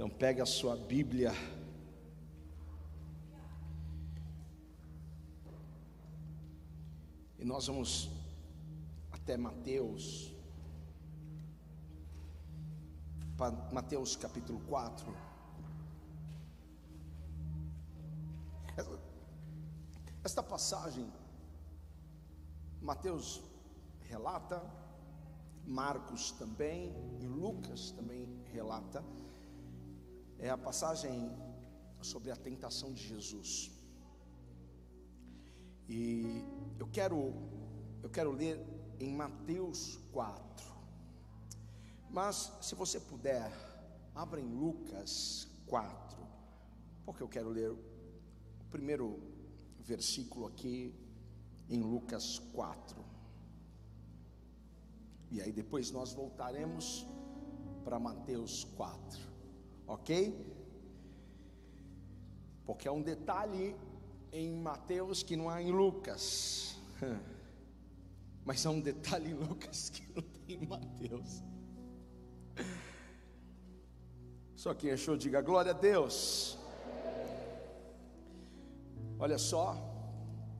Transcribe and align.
Então 0.00 0.08
pegue 0.08 0.40
a 0.40 0.46
sua 0.46 0.74
Bíblia. 0.76 1.30
E 7.38 7.44
nós 7.44 7.66
vamos 7.66 8.08
até 9.12 9.36
Mateus. 9.36 10.34
Mateus 13.70 14.16
capítulo 14.16 14.58
4. 14.60 15.14
Esta 20.24 20.42
passagem, 20.42 21.12
Mateus 22.80 23.42
relata, 24.08 24.62
Marcos 25.66 26.32
também 26.32 26.90
e 27.20 27.26
Lucas 27.26 27.90
também 27.90 28.26
relata, 28.50 29.04
é 30.40 30.50
a 30.50 30.58
passagem 30.58 31.30
sobre 32.00 32.30
a 32.30 32.36
tentação 32.36 32.92
de 32.92 33.06
Jesus. 33.06 33.70
E 35.88 36.44
eu 36.78 36.88
quero 36.88 37.34
eu 38.02 38.08
quero 38.08 38.32
ler 38.32 38.58
em 38.98 39.14
Mateus 39.14 39.98
4. 40.12 40.66
Mas 42.10 42.52
se 42.60 42.74
você 42.74 42.98
puder, 42.98 43.52
abra 44.14 44.40
em 44.40 44.48
Lucas 44.48 45.46
4, 45.66 46.18
porque 47.04 47.22
eu 47.22 47.28
quero 47.28 47.50
ler 47.50 47.70
o 47.70 47.78
primeiro 48.70 49.20
versículo 49.78 50.46
aqui 50.46 50.94
em 51.68 51.82
Lucas 51.82 52.38
4. 52.52 53.04
E 55.30 55.40
aí 55.40 55.52
depois 55.52 55.90
nós 55.90 56.12
voltaremos 56.12 57.06
para 57.84 57.98
Mateus 57.98 58.64
4, 58.76 59.29
ok? 59.90 60.32
Porque 62.64 62.86
é 62.86 62.92
um 62.92 63.02
detalhe 63.02 63.74
em 64.32 64.52
Mateus 64.52 65.24
que 65.24 65.36
não 65.36 65.50
há 65.50 65.60
em 65.60 65.72
Lucas, 65.72 66.76
mas 68.44 68.64
é 68.64 68.70
um 68.70 68.80
detalhe 68.80 69.30
em 69.30 69.34
Lucas 69.34 69.90
que 69.90 70.02
não 70.14 70.22
tem 70.22 70.62
em 70.62 70.66
Mateus. 70.66 71.42
Só 74.54 74.74
quem 74.74 74.92
achou, 74.92 75.16
diga 75.16 75.40
glória 75.40 75.72
a 75.72 75.74
Deus. 75.74 76.56
Olha 79.18 79.38
só, 79.38 79.76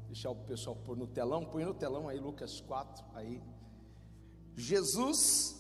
deixar 0.09 0.31
o 0.31 0.35
pessoal 0.35 0.75
pôr 0.75 0.97
no 0.97 1.07
telão, 1.07 1.45
põe 1.45 1.65
no 1.65 1.73
telão 1.73 2.09
aí 2.09 2.19
Lucas 2.19 2.61
4, 2.61 3.05
aí. 3.15 3.41
Jesus 4.57 5.57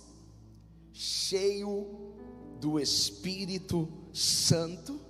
cheio 0.93 2.17
do 2.61 2.78
Espírito 2.78 3.89
Santo. 4.12 5.00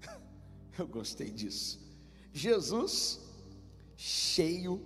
Eu 0.78 0.86
gostei 0.86 1.30
disso. 1.30 1.78
Jesus 2.32 3.20
cheio 3.96 4.80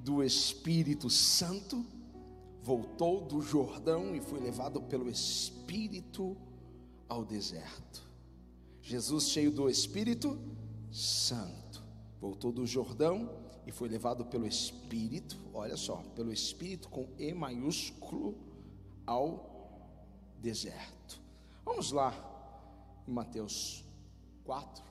do 0.00 0.22
Espírito 0.22 1.08
Santo 1.08 1.84
voltou 2.62 3.24
do 3.24 3.40
Jordão 3.40 4.14
e 4.14 4.20
foi 4.20 4.40
levado 4.40 4.82
pelo 4.82 5.08
Espírito 5.08 6.36
ao 7.08 7.24
deserto. 7.24 8.04
Jesus 8.82 9.28
cheio 9.28 9.52
do 9.52 9.70
Espírito 9.70 10.38
Santo 10.90 11.84
voltou 12.20 12.50
do 12.50 12.66
Jordão 12.66 13.30
e 13.66 13.72
foi 13.72 13.88
levado 13.88 14.24
pelo 14.24 14.46
Espírito, 14.46 15.36
olha 15.52 15.76
só, 15.76 15.96
pelo 16.14 16.32
Espírito 16.32 16.88
com 16.88 17.08
E 17.18 17.32
maiúsculo 17.32 18.36
ao 19.06 19.56
deserto. 20.40 21.20
Vamos 21.66 21.90
lá, 21.90 22.14
em 23.08 23.12
Mateus 23.12 23.84
4. 24.44 24.84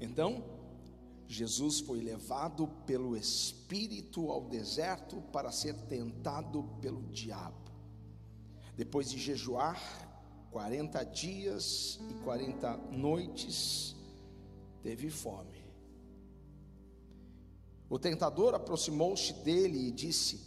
Então, 0.00 0.42
Jesus 1.28 1.80
foi 1.80 2.00
levado 2.00 2.66
pelo 2.86 3.14
Espírito 3.14 4.30
ao 4.30 4.48
deserto 4.48 5.20
para 5.30 5.52
ser 5.52 5.74
tentado 5.82 6.62
pelo 6.80 7.02
diabo. 7.10 7.70
Depois 8.74 9.10
de 9.10 9.18
jejuar 9.18 9.78
40 10.50 11.04
dias 11.04 12.00
e 12.10 12.14
40 12.24 12.74
noites, 12.92 13.94
teve 14.82 15.10
fome. 15.10 15.62
O 17.90 17.98
tentador 17.98 18.54
aproximou-se 18.54 19.34
dele 19.44 19.88
e 19.88 19.92
disse: 19.92 20.40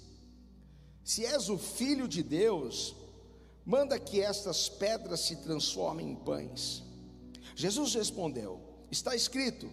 Se 1.04 1.24
és 1.24 1.50
o 1.50 1.58
filho 1.58 2.08
de 2.08 2.24
Deus, 2.24 2.96
manda 3.66 4.00
que 4.00 4.22
estas 4.22 4.68
pedras 4.68 5.22
se 5.22 5.38
transformem 5.38 6.12
em 6.12 6.16
pães. 6.16 6.84
Jesus 7.56 7.94
respondeu: 7.94 8.60
Está 8.92 9.16
escrito: 9.16 9.70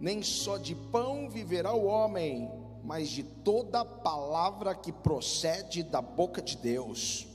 Nem 0.00 0.22
só 0.22 0.56
de 0.56 0.74
pão 0.74 1.28
viverá 1.28 1.72
o 1.72 1.86
homem, 1.86 2.50
mas 2.82 3.08
de 3.08 3.22
toda 3.22 3.84
palavra 3.84 4.74
que 4.74 4.92
procede 4.92 5.82
da 5.82 6.00
boca 6.00 6.40
de 6.40 6.56
Deus. 6.56 7.26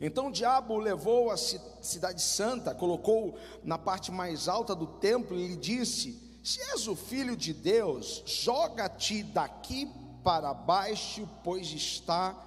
Então 0.00 0.28
o 0.28 0.32
diabo 0.32 0.76
levou 0.78 1.30
à 1.30 1.36
cidade 1.36 2.20
santa, 2.20 2.74
colocou 2.74 3.38
na 3.64 3.78
parte 3.78 4.10
mais 4.10 4.48
alta 4.48 4.74
do 4.74 4.86
templo 4.86 5.38
e 5.38 5.48
lhe 5.48 5.56
disse: 5.56 6.26
se 6.46 6.60
és 6.60 6.86
o 6.86 6.94
filho 6.94 7.36
de 7.36 7.52
Deus, 7.52 8.22
joga-te 8.24 9.24
daqui 9.24 9.90
para 10.22 10.54
baixo, 10.54 11.28
pois 11.42 11.66
está 11.72 12.40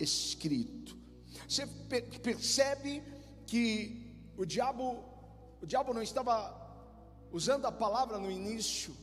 escrito. 0.00 0.96
Você 1.48 1.66
percebe 2.22 3.02
que 3.46 4.04
o 4.36 4.44
diabo, 4.44 5.02
o 5.60 5.66
diabo 5.66 5.92
não 5.92 6.02
estava 6.02 6.54
usando 7.30 7.66
a 7.66 7.72
palavra 7.72 8.18
no 8.18 8.30
início, 8.30 8.94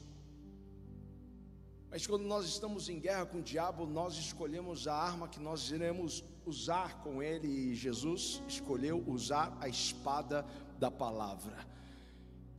mas 1.89 2.07
quando 2.07 2.23
nós 2.23 2.45
estamos 2.45 2.87
em 2.87 2.99
guerra 2.99 3.25
com 3.25 3.39
o 3.39 3.41
diabo, 3.41 3.85
nós 3.85 4.15
escolhemos 4.15 4.87
a 4.87 4.95
arma 4.95 5.27
que 5.27 5.41
nós 5.41 5.69
iremos 5.69 6.23
usar 6.45 7.03
com 7.03 7.21
ele, 7.21 7.47
e 7.47 7.75
Jesus 7.75 8.41
escolheu 8.47 9.03
usar 9.05 9.57
a 9.59 9.67
espada 9.67 10.45
da 10.79 10.89
palavra. 10.89 11.67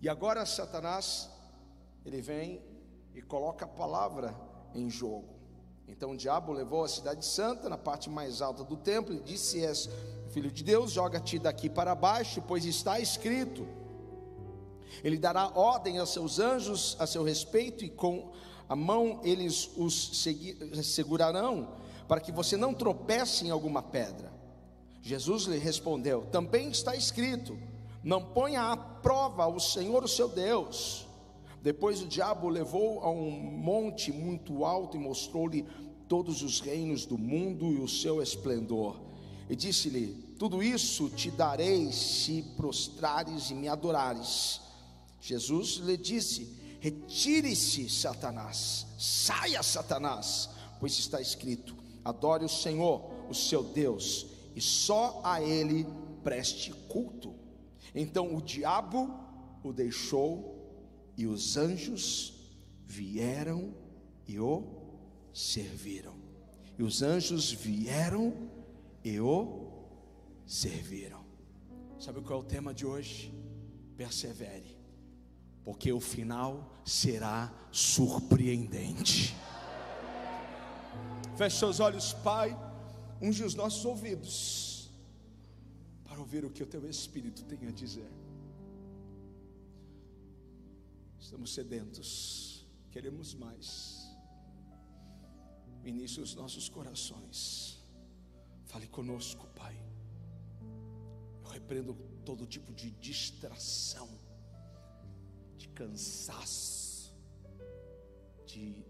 E 0.03 0.09
agora 0.09 0.45
Satanás 0.45 1.31
ele 2.05 2.21
vem 2.21 2.63
e 3.15 3.23
coloca 3.23 3.65
a 3.65 3.69
palavra 3.69 4.35
em 4.75 4.91
jogo. 4.91 5.32
Então 5.93 6.13
o 6.13 6.17
diabo 6.17 6.53
levou 6.53 6.85
a 6.85 6.89
cidade 6.89 7.25
santa 7.25 7.69
na 7.69 7.77
parte 7.77 8.09
mais 8.09 8.41
alta 8.41 8.65
do 8.65 8.79
templo 8.79 9.15
e 9.15 9.21
disse: 9.21 9.63
És 9.63 9.91
filho 10.31 10.51
de 10.51 10.65
Deus, 10.65 10.91
joga-te 10.91 11.39
daqui 11.39 11.69
para 11.69 11.95
baixo, 11.95 12.43
pois 12.49 12.65
está 12.65 12.99
escrito. 12.99 13.69
Ele 15.05 15.19
dará 15.19 15.49
ordem 15.55 15.99
aos 15.99 16.11
seus 16.11 16.39
anjos 16.39 16.97
a 16.99 17.07
seu 17.07 17.23
respeito, 17.23 17.85
e 17.85 17.91
com 17.91 18.33
a 18.67 18.75
mão 18.75 19.21
eles 19.23 19.71
os 19.77 20.25
segurarão, 20.83 21.69
para 22.09 22.23
que 22.23 22.33
você 22.33 22.57
não 22.57 22.73
tropece 22.73 23.47
em 23.47 23.51
alguma 23.51 23.83
pedra. 23.83 24.33
Jesus 25.03 25.45
lhe 25.45 25.59
respondeu: 25.59 26.23
Também 26.33 26.71
está 26.71 26.97
escrito: 26.97 27.59
Não 28.03 28.25
ponha 28.25 28.73
à 28.73 28.77
prova 28.79 29.47
o 29.47 29.61
Senhor, 29.61 30.03
o 30.03 30.09
seu 30.09 30.29
Deus. 30.29 31.07
Depois 31.63 32.03
o 32.03 32.09
diabo 32.09 32.49
o 32.49 32.51
levou 32.51 33.01
a 33.01 33.11
um 33.11 33.31
monte 33.31 34.13
muito 34.13 34.65
alto 34.65 34.97
e 34.97 35.01
mostrou-lhe 35.01 35.65
todos 36.09 36.43
os 36.43 36.61
reinos 36.61 37.07
do 37.07 37.17
mundo 37.17 37.73
e 37.73 37.79
o 37.79 37.89
seu 37.89 38.21
esplendor. 38.21 39.01
E 39.49 39.55
disse-lhe: 39.55 40.09
Tudo 40.39 40.61
isso 40.61 41.09
te 41.09 41.31
darei 41.31 41.93
se 41.93 42.43
prostrares 42.57 43.51
e 43.51 43.55
me 43.55 43.69
adorares. 43.69 44.61
Jesus 45.21 45.77
lhe 45.77 45.97
disse: 45.97 46.61
Retire-se, 46.81 47.89
Satanás, 47.89 48.85
saia, 48.99 49.63
Satanás, 49.63 50.51
pois 50.81 50.99
está 50.99 51.21
escrito: 51.21 51.77
Adore 52.05 52.45
o 52.45 52.49
Senhor, 52.49 53.09
o 53.31 53.35
seu 53.35 53.63
Deus, 53.63 54.27
e 54.57 54.61
só 54.61 55.21
a 55.23 55.41
Ele 55.41 55.87
preste 56.25 56.73
culto. 56.89 57.35
Então 57.95 58.35
o 58.35 58.43
diabo 58.43 59.15
o 59.63 59.73
deixou 59.73 60.52
e 61.23 61.27
os 61.27 61.57
anjos 61.57 62.35
vieram 62.85 63.73
e 64.27 64.41
o 64.41 64.65
serviram. 65.33 66.17
E 66.77 66.83
os 66.83 67.01
anjos 67.01 67.53
vieram 67.53 68.51
e 69.05 69.21
o 69.21 69.71
serviram. 70.45 71.25
Sabe 72.01 72.23
qual 72.23 72.41
é 72.41 72.43
o 72.43 72.45
tema 72.45 72.75
de 72.75 72.85
hoje? 72.85 73.33
Persevere, 73.97 74.77
porque 75.65 75.93
o 75.93 76.01
final 76.01 76.83
será 76.85 77.55
surpreendente. 77.71 79.33
Feche 81.37 81.57
seus 81.57 81.79
olhos, 81.79 82.13
Pai, 82.15 82.59
unge 83.21 83.45
os 83.45 83.55
nossos 83.55 83.85
ouvidos 83.85 84.91
para 86.03 86.19
ouvir 86.19 86.45
o 86.45 86.51
que 86.51 86.65
o 86.65 86.67
teu 86.67 86.85
Espírito 86.91 87.45
tem 87.45 87.69
a 87.69 87.71
dizer. 87.71 88.11
Estamos 91.33 91.55
sedentos, 91.55 92.69
queremos 92.91 93.33
mais. 93.33 94.15
Ministre 95.83 96.21
os 96.21 96.35
nossos 96.35 96.69
corações. 96.69 97.83
Fale 98.67 98.87
conosco, 98.87 99.47
Pai. 99.57 99.75
repreendo 101.51 101.95
todo 102.23 102.47
tipo 102.47 102.75
de 102.75 102.91
distração, 102.91 104.11
de 105.57 105.69
cansaço, 105.69 107.15
de, 108.45 108.85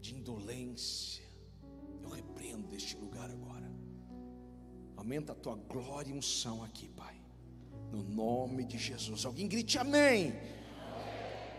de 0.00 0.14
indolência. 0.14 1.26
Eu 2.02 2.08
repreendo 2.08 2.68
deste 2.68 2.96
lugar 2.96 3.30
agora. 3.30 3.70
Aumenta 4.96 5.32
a 5.32 5.34
tua 5.34 5.56
glória 5.56 6.10
e 6.10 6.16
unção 6.16 6.64
aqui, 6.64 6.88
Pai. 6.88 7.20
No 7.92 8.02
nome 8.02 8.64
de 8.64 8.78
Jesus. 8.78 9.26
Alguém 9.26 9.46
grite 9.46 9.78
amém. 9.78 10.32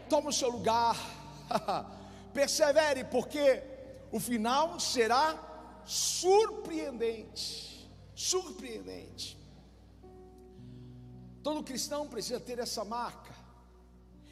Toma 0.10 0.30
o 0.30 0.34
seu 0.34 0.50
lugar. 0.50 0.98
Persevere, 2.34 3.04
porque 3.06 3.64
o 4.12 4.20
final 4.20 4.80
será 4.80 5.82
surpreendente. 5.86 7.90
Surpreendente. 8.16 9.38
Todo 11.44 11.64
cristão 11.64 12.08
precisa 12.08 12.40
ter 12.40 12.60
essa 12.60 12.84
marca. 12.84 13.34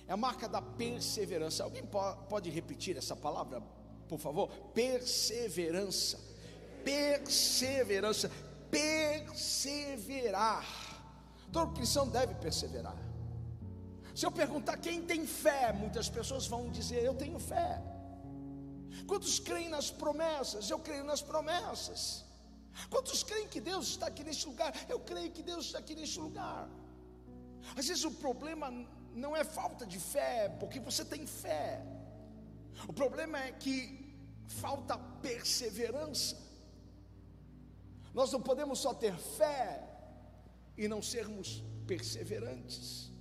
É 0.08 0.14
a 0.14 0.18
marca 0.18 0.48
da 0.48 0.62
perseverança. 0.62 1.64
Alguém 1.64 1.84
pode 2.30 2.50
repetir 2.50 2.98
essa 2.98 3.16
palavra, 3.16 3.62
por 4.08 4.20
favor? 4.20 4.50
Perseverança. 4.74 6.20
Perseverança. 6.84 8.32
Perseverar. 8.70 10.66
Todo 11.52 11.74
cristão 11.74 12.08
deve 12.08 12.36
perseverar. 12.36 12.96
Se 14.16 14.26
eu 14.26 14.32
perguntar 14.32 14.78
quem 14.78 15.02
tem 15.02 15.28
fé, 15.28 15.74
muitas 15.74 16.08
pessoas 16.08 16.48
vão 16.48 16.70
dizer: 16.70 17.04
Eu 17.04 17.14
tenho 17.14 17.38
fé. 17.38 17.82
Quantos 19.06 19.40
creem 19.40 19.70
nas 19.70 19.92
promessas? 19.92 20.70
Eu 20.70 20.80
creio 20.80 21.04
nas 21.04 21.22
promessas. 21.22 22.24
Quantos 22.90 23.24
creem 23.24 23.48
que 23.48 23.60
Deus 23.60 23.88
está 23.90 24.08
aqui 24.08 24.24
neste 24.24 24.48
lugar? 24.48 24.74
Eu 24.88 25.00
creio 25.02 25.32
que 25.32 25.44
Deus 25.44 25.66
está 25.66 25.80
aqui 25.80 25.94
neste 25.96 26.20
lugar. 26.20 26.70
Às 27.76 27.88
vezes 27.88 28.06
o 28.06 28.12
problema 28.12 28.72
não 29.14 29.36
é 29.36 29.44
falta 29.44 29.86
de 29.86 30.00
fé, 30.00 30.50
porque 30.60 30.80
você 30.80 31.04
tem 31.04 31.28
fé. 31.28 31.82
O 32.88 32.94
problema 32.94 33.38
é 33.40 33.52
que 33.52 34.16
falta 34.48 34.98
perseverança. 34.98 36.38
Nós 38.14 38.32
não 38.32 38.42
podemos 38.42 38.80
só 38.80 38.94
ter 38.94 39.16
fé 39.18 39.84
e 40.78 40.88
não 40.88 41.02
sermos 41.02 41.64
perseverantes. 41.86 43.15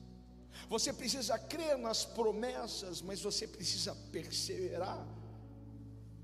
Você 0.68 0.92
precisa 0.92 1.38
crer 1.38 1.76
nas 1.78 2.04
promessas, 2.04 3.02
mas 3.02 3.20
você 3.20 3.46
precisa 3.46 3.94
perseverar 4.10 5.06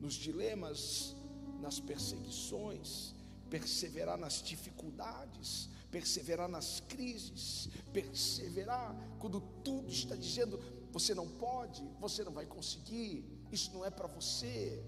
nos 0.01 0.15
dilemas, 0.15 1.15
nas 1.61 1.79
perseguições, 1.79 3.15
perseverar 3.51 4.17
nas 4.17 4.43
dificuldades, 4.43 5.69
perseverar 5.91 6.49
nas 6.49 6.81
crises, 6.81 7.69
perseverar 7.93 8.95
quando 9.19 9.41
tudo 9.63 9.91
está 9.91 10.15
dizendo 10.15 10.59
você 10.93 11.15
não 11.15 11.29
pode, 11.29 11.83
você 12.01 12.25
não 12.25 12.33
vai 12.33 12.47
conseguir, 12.47 13.25
isso 13.53 13.73
não 13.73 13.85
é 13.85 13.91
para 13.91 14.09
você, 14.09 14.83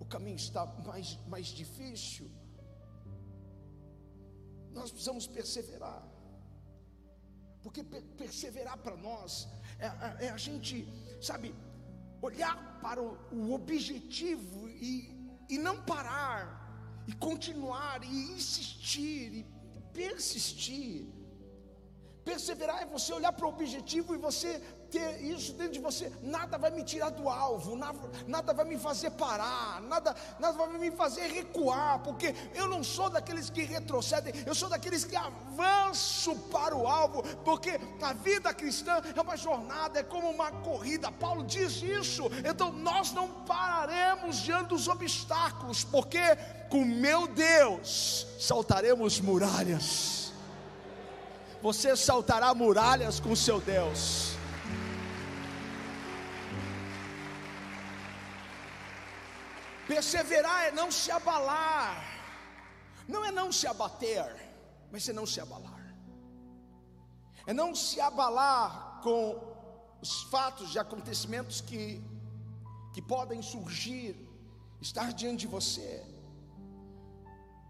o 0.00 0.04
caminho 0.04 0.36
está 0.36 0.66
mais, 0.66 1.18
mais 1.28 1.46
difícil. 1.46 2.30
Nós 4.72 4.90
precisamos 4.90 5.26
perseverar, 5.26 6.04
porque 7.64 7.82
perseverar 7.82 8.76
para 8.76 8.94
nós 8.94 9.48
é, 9.78 9.86
é, 9.86 10.26
é, 10.26 10.28
a 10.28 10.36
gente, 10.36 10.86
sabe, 11.20 11.54
olhar 12.20 12.78
para 12.82 13.02
o, 13.02 13.18
o 13.32 13.54
objetivo 13.54 14.68
e, 14.68 15.10
e 15.48 15.56
não 15.56 15.82
parar, 15.82 16.42
e 17.08 17.12
continuar, 17.14 18.04
e 18.04 18.32
insistir, 18.32 19.32
e 19.32 19.46
persistir. 19.94 21.06
Perseverar 22.22 22.82
é 22.82 22.86
você 22.86 23.14
olhar 23.14 23.32
para 23.32 23.46
o 23.46 23.48
objetivo 23.48 24.14
e 24.14 24.18
você 24.18 24.62
ter 24.94 25.20
isso 25.24 25.52
dentro 25.54 25.72
de 25.72 25.80
você. 25.80 26.12
Nada 26.22 26.56
vai 26.56 26.70
me 26.70 26.84
tirar 26.84 27.10
do 27.10 27.28
alvo, 27.28 27.74
nada, 27.74 27.98
nada 28.28 28.54
vai 28.54 28.64
me 28.64 28.78
fazer 28.78 29.10
parar, 29.10 29.80
nada, 29.82 30.14
nada 30.38 30.56
vai 30.56 30.78
me 30.78 30.90
fazer 30.92 31.26
recuar, 31.26 31.98
porque 32.04 32.32
eu 32.54 32.68
não 32.68 32.84
sou 32.84 33.10
daqueles 33.10 33.50
que 33.50 33.62
retrocedem, 33.62 34.32
eu 34.46 34.54
sou 34.54 34.68
daqueles 34.68 35.04
que 35.04 35.16
avanço 35.16 36.36
para 36.52 36.76
o 36.76 36.86
alvo, 36.86 37.24
porque 37.44 37.80
a 38.00 38.12
vida 38.12 38.54
cristã 38.54 39.02
é 39.16 39.20
uma 39.20 39.36
jornada, 39.36 39.98
é 39.98 40.04
como 40.04 40.30
uma 40.30 40.52
corrida. 40.68 41.10
Paulo 41.10 41.42
diz 41.42 41.82
isso. 41.82 42.30
Então 42.48 42.70
nós 42.72 43.12
não 43.12 43.28
pararemos 43.44 44.36
diante 44.36 44.68
dos 44.68 44.86
obstáculos, 44.86 45.82
porque 45.82 46.20
com 46.70 46.84
meu 46.84 47.26
Deus 47.26 48.26
saltaremos 48.38 49.20
muralhas 49.20 50.24
você 51.64 51.96
saltará 51.96 52.52
muralhas 52.52 53.18
com 53.18 53.34
seu 53.34 53.58
Deus. 53.58 54.33
Perseverar 59.86 60.64
é 60.64 60.70
não 60.70 60.90
se 60.90 61.10
abalar, 61.10 62.02
não 63.06 63.22
é 63.24 63.30
não 63.30 63.52
se 63.52 63.66
abater, 63.66 64.34
mas 64.90 65.06
é 65.08 65.12
não 65.12 65.26
se 65.26 65.40
abalar, 65.40 65.94
é 67.46 67.52
não 67.52 67.74
se 67.74 68.00
abalar 68.00 69.00
com 69.02 69.18
os 70.00 70.22
fatos 70.24 70.74
e 70.74 70.78
acontecimentos 70.78 71.60
que, 71.60 72.02
que 72.94 73.02
podem 73.02 73.42
surgir, 73.42 74.16
estar 74.80 75.12
diante 75.12 75.40
de 75.40 75.46
você. 75.46 76.02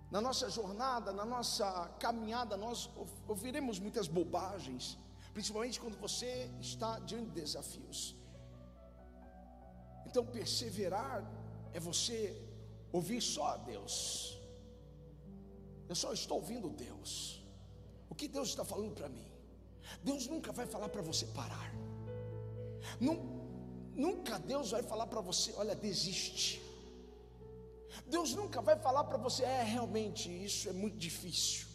Na 0.09 0.21
nossa 0.21 0.49
jornada, 0.49 1.13
na 1.13 1.25
nossa 1.25 1.67
caminhada, 1.99 2.57
nós 2.57 2.89
ouviremos 3.27 3.81
muitas 3.81 4.07
bobagens, 4.07 4.97
principalmente 5.33 5.81
quando 5.81 5.99
você 5.99 6.49
está 6.61 7.01
diante 7.01 7.31
de 7.31 7.41
desafios. 7.41 8.15
Então, 10.07 10.25
perseverar 10.25 11.25
é 11.75 11.81
você 11.81 12.19
ouvir 12.93 13.21
só 13.21 13.49
a 13.49 13.56
Deus. 13.56 14.38
Eu 15.88 15.97
só 15.97 16.12
estou 16.12 16.38
ouvindo 16.38 16.71
Deus. 16.71 17.11
O 18.09 18.15
que 18.15 18.29
Deus 18.29 18.49
está 18.50 18.65
falando 18.65 18.94
para 18.94 19.09
mim? 19.09 19.26
Deus 20.03 20.26
nunca 20.29 20.53
vai 20.53 20.67
falar 20.67 20.88
para 20.88 21.03
você 21.03 21.26
parar. 21.26 21.75
Nunca 23.94 24.38
Deus 24.38 24.71
vai 24.71 24.82
falar 24.82 25.09
para 25.09 25.21
você, 25.21 25.53
olha, 25.56 25.75
desiste. 25.75 26.62
Deus 28.06 28.35
nunca 28.35 28.62
vai 28.62 28.77
falar 28.79 29.05
para 29.05 29.19
você, 29.19 29.43
é 29.43 29.62
realmente 29.62 30.29
isso 30.31 30.69
é 30.69 30.73
muito 30.73 30.97
difícil. 30.97 31.67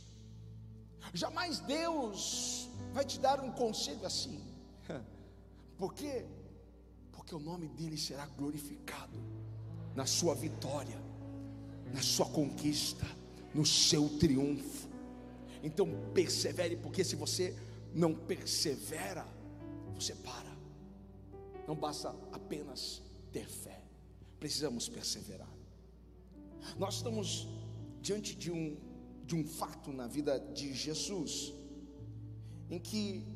Jamais 1.13 1.60
Deus 1.60 2.69
vai 2.94 3.04
te 3.04 3.19
dar 3.19 3.42
um 3.42 3.52
conselho 3.52 4.06
assim. 4.06 4.42
Por 5.78 5.94
quê? 5.94 6.26
Porque 7.12 7.35
o 7.35 7.40
nome 7.40 7.68
dele 7.68 7.97
será 7.97 8.26
glorificado 8.26 9.39
na 9.96 10.06
sua 10.06 10.36
vitória, 10.36 11.00
na 11.94 12.02
sua 12.02 12.26
conquista, 12.28 13.06
no 13.54 13.66
seu 13.66 14.10
triunfo. 14.18 14.88
Então 15.64 15.88
persevere, 16.14 16.76
porque 16.78 17.04
se 17.04 17.16
você 17.16 17.56
não 17.94 18.14
persevera, 18.14 19.28
você 19.94 20.16
para. 20.16 20.58
Não 21.68 21.76
basta 21.76 22.10
apenas 22.31 23.02
ter 23.31 23.48
fé, 23.48 23.81
precisamos 24.40 24.88
perseverar. 24.88 25.50
Nós 26.78 26.96
estamos 26.96 27.48
diante 28.02 28.36
de 28.36 28.52
um, 28.52 28.78
de 29.26 29.36
um 29.36 29.46
fato 29.46 29.92
na 29.92 30.08
vida 30.08 30.40
de 30.40 30.74
Jesus, 30.74 31.54
em 32.69 32.80
que 32.80 33.28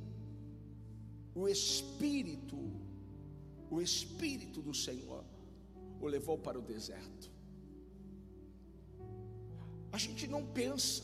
o 1.36 1.48
Espírito, 1.48 2.58
o 3.70 3.82
Espírito 3.82 4.62
do 4.62 4.74
Senhor, 4.74 5.23
o 6.06 6.08
levou 6.08 6.38
para 6.38 6.60
o 6.60 6.62
deserto. 6.62 7.32
A 9.92 9.98
gente 9.98 10.26
não 10.28 10.46
pensa 10.46 11.04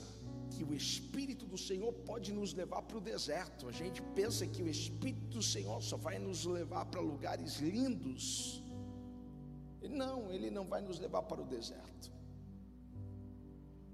que 0.51 0.63
o 0.63 0.73
Espírito 0.73 1.45
do 1.45 1.57
Senhor 1.57 1.93
pode 2.09 2.33
nos 2.33 2.53
levar 2.53 2.81
para 2.81 2.97
o 2.97 3.01
deserto, 3.01 3.67
a 3.67 3.71
gente 3.71 4.01
pensa 4.19 4.47
que 4.47 4.61
o 4.63 4.67
Espírito 4.67 5.27
do 5.37 5.43
Senhor 5.43 5.81
só 5.81 5.95
vai 5.95 6.17
nos 6.17 6.45
levar 6.45 6.85
para 6.85 6.99
lugares 6.99 7.57
lindos. 7.59 8.63
Não, 9.89 10.31
ele 10.31 10.49
não 10.49 10.65
vai 10.65 10.81
nos 10.81 10.99
levar 10.99 11.23
para 11.23 11.41
o 11.41 11.45
deserto. 11.45 12.11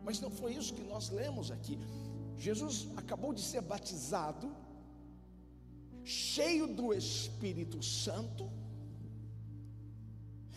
Mas 0.04 0.20
não 0.20 0.30
foi 0.30 0.54
isso 0.54 0.74
que 0.74 0.84
nós 0.84 1.10
lemos 1.10 1.52
aqui. 1.52 1.78
Jesus 2.38 2.88
acabou 2.96 3.34
de 3.34 3.42
ser 3.42 3.62
batizado, 3.62 4.48
cheio 6.04 6.68
do 6.68 6.94
Espírito 6.94 7.82
Santo, 7.84 8.50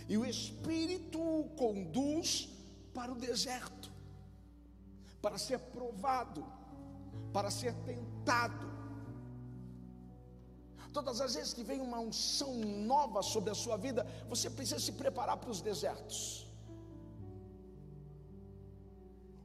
e 0.08 0.16
o 0.16 0.24
Espírito 0.24 1.20
o 1.20 1.44
conduz 1.50 2.48
para 2.94 3.12
o 3.12 3.14
deserto, 3.14 3.90
para 5.20 5.36
ser 5.36 5.58
provado, 5.58 6.44
para 7.32 7.50
ser 7.50 7.74
tentado. 7.84 8.66
Todas 10.92 11.20
as 11.20 11.34
vezes 11.34 11.52
que 11.52 11.62
vem 11.62 11.80
uma 11.80 12.00
unção 12.00 12.54
nova 12.54 13.22
sobre 13.22 13.50
a 13.50 13.54
sua 13.54 13.76
vida, 13.76 14.06
você 14.28 14.48
precisa 14.48 14.80
se 14.80 14.92
preparar 14.92 15.36
para 15.36 15.50
os 15.50 15.60
desertos. 15.60 16.48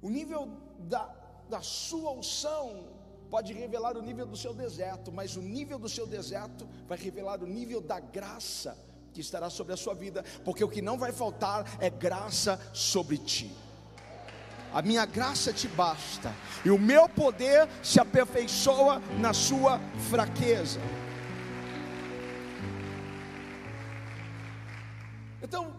O 0.02 0.10
nível 0.10 0.48
da, 0.80 1.06
da 1.50 1.62
sua 1.62 2.12
unção 2.12 2.88
pode 3.30 3.54
revelar 3.54 3.98
o 3.98 4.02
nível 4.02 4.26
do 4.26 4.38
seu 4.38 4.54
deserto, 4.54 5.12
mas 5.12 5.36
o 5.36 5.42
nível 5.42 5.78
do 5.78 5.90
seu 5.90 6.08
deserto 6.08 6.68
vai 6.88 6.98
revelar 6.98 7.44
o 7.44 7.48
nível 7.48 7.82
da 7.82 8.00
graça 8.00 8.78
que 9.14 9.22
estará 9.22 9.50
sobre 9.50 9.74
a 9.74 9.78
sua 9.78 9.94
vida, 9.94 10.24
porque 10.44 10.64
o 10.64 10.70
que 10.70 10.82
não 10.82 10.98
vai 10.98 11.12
faltar 11.12 11.78
é 11.80 11.90
graça 11.90 12.60
sobre 12.74 13.18
ti. 13.18 13.56
A 14.74 14.82
minha 14.82 15.06
graça 15.06 15.54
te 15.54 15.68
basta, 15.68 16.34
e 16.66 16.72
o 16.72 16.80
meu 16.80 17.08
poder 17.08 17.70
se 17.84 18.00
aperfeiçoa 18.00 19.00
na 19.20 19.32
sua 19.32 19.80
fraqueza. 20.10 20.80
Então, 25.44 25.76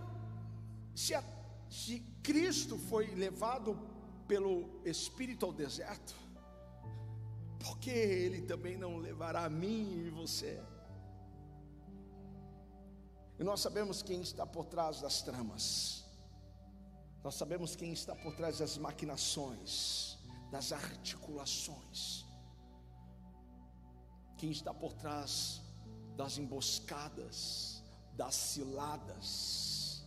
se, 0.94 1.12
a, 1.12 1.24
se 1.68 1.98
Cristo 2.22 2.78
foi 2.78 3.06
levado 3.16 3.76
pelo 4.28 4.80
Espírito 4.84 5.44
ao 5.44 5.52
deserto, 5.52 6.14
por 7.58 7.78
que 7.78 7.90
Ele 7.90 8.42
também 8.42 8.76
não 8.76 8.98
levará 8.98 9.44
a 9.44 9.50
mim 9.50 10.04
e 10.06 10.10
você? 10.10 10.60
E 13.38 13.42
nós 13.42 13.60
sabemos 13.60 14.02
quem 14.02 14.20
está 14.20 14.46
por 14.46 14.66
trás 14.66 15.00
das 15.00 15.22
tramas, 15.22 16.04
nós 17.22 17.34
sabemos 17.34 17.74
quem 17.74 17.92
está 17.92 18.14
por 18.14 18.34
trás 18.36 18.58
das 18.58 18.78
maquinações, 18.78 20.18
das 20.50 20.72
articulações, 20.72 22.24
quem 24.36 24.50
está 24.50 24.72
por 24.72 24.92
trás 24.92 25.60
das 26.16 26.38
emboscadas, 26.38 27.82
das 28.12 28.34
ciladas. 28.34 30.04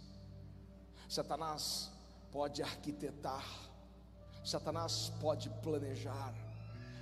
Satanás 1.09 1.91
pode 2.31 2.61
arquitetar, 2.61 3.45
Satanás 4.45 5.11
pode 5.19 5.49
planejar, 5.61 6.33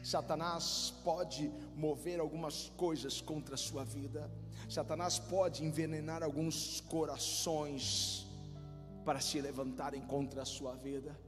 Satanás 0.05 0.93
pode 1.03 1.51
mover 1.75 2.19
algumas 2.19 2.71
coisas 2.77 3.21
contra 3.21 3.55
a 3.55 3.57
sua 3.57 3.83
vida, 3.83 4.29
Satanás 4.69 5.17
pode 5.17 5.65
envenenar 5.65 6.21
alguns 6.21 6.79
corações 6.81 8.27
para 9.03 9.19
se 9.19 9.41
levantarem 9.41 10.01
contra 10.01 10.43
a 10.43 10.45
sua 10.45 10.75
vida. 10.75 11.19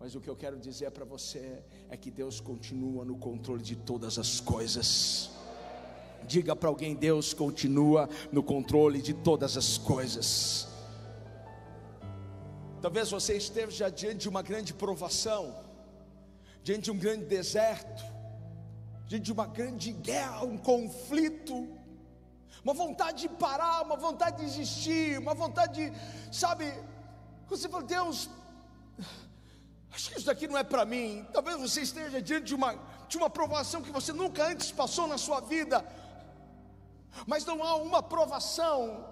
Mas 0.00 0.14
o 0.14 0.20
que 0.22 0.30
eu 0.30 0.34
quero 0.34 0.58
dizer 0.58 0.90
para 0.92 1.04
você 1.04 1.62
é 1.90 1.96
que 1.98 2.10
Deus 2.10 2.40
continua 2.40 3.04
no 3.04 3.18
controle 3.18 3.62
de 3.62 3.76
todas 3.76 4.18
as 4.18 4.40
coisas. 4.40 5.30
Diga 6.26 6.56
para 6.56 6.70
alguém: 6.70 6.94
Deus 6.94 7.34
continua 7.34 8.08
no 8.32 8.42
controle 8.42 9.02
de 9.02 9.12
todas 9.12 9.58
as 9.58 9.76
coisas. 9.76 10.68
Talvez 12.80 13.10
você 13.10 13.36
esteja 13.36 13.90
diante 13.90 14.20
de 14.20 14.28
uma 14.30 14.40
grande 14.40 14.72
provação, 14.72 15.65
diante 16.66 16.86
de 16.86 16.90
um 16.90 16.98
grande 16.98 17.26
deserto, 17.26 18.04
diante 19.06 19.22
de 19.22 19.32
uma 19.32 19.46
grande 19.46 19.92
guerra, 19.92 20.42
um 20.42 20.58
conflito, 20.58 21.54
uma 22.64 22.74
vontade 22.74 23.20
de 23.20 23.28
parar, 23.28 23.82
uma 23.82 23.94
vontade 23.96 24.38
de 24.38 24.46
desistir, 24.46 25.16
uma 25.16 25.32
vontade 25.32 25.92
de, 25.92 26.36
sabe, 26.36 26.74
você 27.48 27.68
fala, 27.68 27.84
Deus, 27.84 28.28
acho 29.92 30.10
que 30.10 30.16
isso 30.16 30.26
daqui 30.26 30.48
não 30.48 30.58
é 30.58 30.64
para 30.64 30.84
mim. 30.84 31.24
Talvez 31.32 31.56
você 31.56 31.82
esteja 31.82 32.20
diante 32.20 32.46
de 32.46 32.54
uma, 32.56 32.74
de 33.08 33.16
uma 33.16 33.30
provação 33.30 33.80
que 33.80 33.92
você 33.92 34.12
nunca 34.12 34.44
antes 34.44 34.72
passou 34.72 35.06
na 35.06 35.18
sua 35.18 35.38
vida, 35.38 35.86
mas 37.28 37.44
não 37.44 37.62
há 37.62 37.76
uma 37.76 38.02
provação 38.02 39.06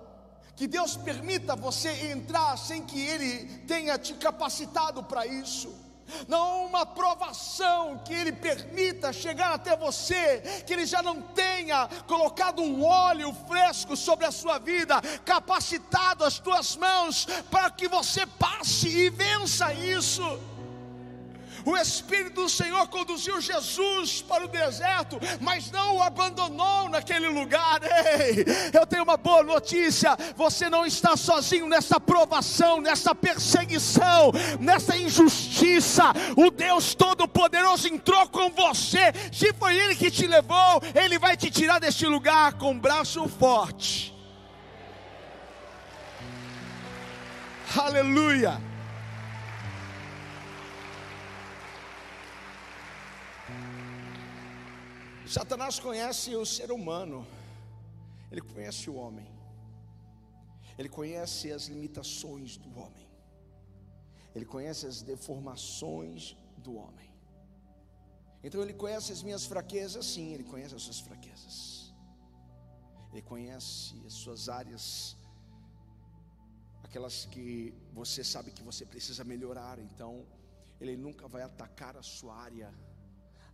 que 0.56 0.66
Deus 0.66 0.96
permita 0.96 1.54
você 1.54 2.10
entrar 2.10 2.58
sem 2.58 2.84
que 2.84 3.00
Ele 3.00 3.58
tenha 3.58 3.96
te 3.96 4.14
capacitado 4.14 5.04
para 5.04 5.24
isso. 5.24 5.93
Não 6.28 6.66
uma 6.66 6.86
provação 6.86 7.98
que 8.04 8.12
Ele 8.12 8.32
permita 8.32 9.12
chegar 9.12 9.54
até 9.54 9.76
você, 9.76 10.62
que 10.66 10.72
Ele 10.72 10.86
já 10.86 11.02
não 11.02 11.20
tenha 11.20 11.88
colocado 12.06 12.62
um 12.62 12.84
óleo 12.84 13.34
fresco 13.46 13.96
sobre 13.96 14.26
a 14.26 14.32
sua 14.32 14.58
vida, 14.58 15.00
capacitado 15.24 16.24
as 16.24 16.38
tuas 16.38 16.76
mãos 16.76 17.26
para 17.50 17.70
que 17.70 17.88
você 17.88 18.26
passe 18.26 18.88
e 18.88 19.10
vença 19.10 19.72
isso. 19.72 20.53
O 21.64 21.76
Espírito 21.76 22.42
do 22.42 22.48
Senhor 22.48 22.86
conduziu 22.88 23.40
Jesus 23.40 24.20
para 24.22 24.44
o 24.44 24.48
deserto, 24.48 25.18
mas 25.40 25.70
não 25.70 25.96
o 25.96 26.02
abandonou 26.02 26.88
naquele 26.88 27.28
lugar. 27.28 27.80
Ei, 27.82 28.44
eu 28.72 28.86
tenho 28.86 29.02
uma 29.02 29.16
boa 29.16 29.42
notícia: 29.42 30.16
você 30.36 30.68
não 30.68 30.84
está 30.84 31.16
sozinho 31.16 31.66
nessa 31.66 31.98
provação, 31.98 32.80
nessa 32.80 33.14
perseguição, 33.14 34.32
nessa 34.60 34.96
injustiça. 34.96 36.12
O 36.36 36.50
Deus 36.50 36.94
Todo-Poderoso 36.94 37.88
entrou 37.88 38.28
com 38.28 38.50
você. 38.50 39.12
Se 39.32 39.52
foi 39.54 39.76
Ele 39.76 39.94
que 39.94 40.10
te 40.10 40.26
levou, 40.26 40.82
Ele 40.94 41.18
vai 41.18 41.36
te 41.36 41.50
tirar 41.50 41.78
deste 41.78 42.06
lugar 42.06 42.54
com 42.54 42.72
um 42.72 42.78
braço 42.78 43.26
forte. 43.28 44.14
Aleluia. 47.76 48.73
Satanás 55.26 55.80
conhece 55.80 56.36
o 56.36 56.44
ser 56.44 56.70
humano, 56.70 57.26
ele 58.30 58.42
conhece 58.42 58.90
o 58.90 58.94
homem, 58.94 59.26
ele 60.78 60.88
conhece 60.88 61.50
as 61.50 61.64
limitações 61.66 62.58
do 62.58 62.68
homem, 62.78 63.08
ele 64.34 64.44
conhece 64.44 64.86
as 64.86 65.00
deformações 65.00 66.36
do 66.58 66.76
homem. 66.76 67.10
Então 68.42 68.60
ele 68.60 68.74
conhece 68.74 69.12
as 69.12 69.22
minhas 69.22 69.46
fraquezas, 69.46 70.04
sim, 70.04 70.34
ele 70.34 70.44
conhece 70.44 70.74
as 70.74 70.82
suas 70.82 71.00
fraquezas, 71.00 71.94
ele 73.10 73.22
conhece 73.22 73.94
as 74.06 74.12
suas 74.12 74.50
áreas, 74.50 75.16
aquelas 76.82 77.24
que 77.24 77.72
você 77.94 78.22
sabe 78.22 78.50
que 78.50 78.62
você 78.62 78.84
precisa 78.84 79.24
melhorar, 79.24 79.78
então 79.78 80.26
ele 80.78 80.98
nunca 80.98 81.26
vai 81.26 81.42
atacar 81.42 81.96
a 81.96 82.02
sua 82.02 82.36
área 82.36 82.70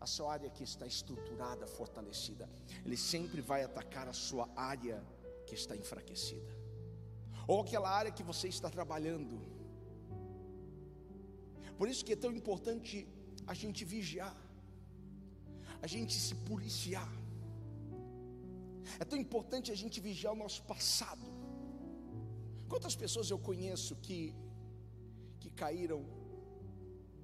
a 0.01 0.07
sua 0.07 0.33
área 0.33 0.51
que 0.57 0.65
está 0.71 0.87
estruturada, 0.87 1.67
fortalecida. 1.67 2.49
Ele 2.85 2.97
sempre 2.97 3.41
vai 3.51 3.63
atacar 3.63 4.09
a 4.09 4.13
sua 4.13 4.49
área 4.57 4.99
que 5.47 5.55
está 5.55 5.77
enfraquecida, 5.77 6.53
ou 7.47 7.61
aquela 7.61 7.91
área 7.91 8.13
que 8.19 8.23
você 8.23 8.49
está 8.49 8.71
trabalhando. 8.71 9.37
Por 11.79 11.89
isso 11.89 12.05
que 12.05 12.15
é 12.15 12.21
tão 12.25 12.33
importante 12.41 13.07
a 13.47 13.55
gente 13.55 13.85
vigiar, 13.85 14.37
a 15.83 15.87
gente 15.87 16.15
se 16.27 16.35
policiar. 16.51 17.11
É 18.99 19.05
tão 19.05 19.19
importante 19.19 19.71
a 19.71 19.79
gente 19.83 19.99
vigiar 20.01 20.33
o 20.33 20.37
nosso 20.45 20.63
passado. 20.63 21.27
Quantas 22.69 22.95
pessoas 22.95 23.31
eu 23.31 23.39
conheço 23.39 23.97
que 23.97 24.21
que 25.43 25.51
caíram 25.51 26.01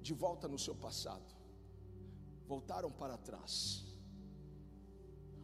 de 0.01 0.13
volta 0.13 0.47
no 0.47 0.57
seu 0.57 0.75
passado? 0.75 1.36
Voltaram 2.47 2.91
para 2.91 3.17
trás, 3.17 3.85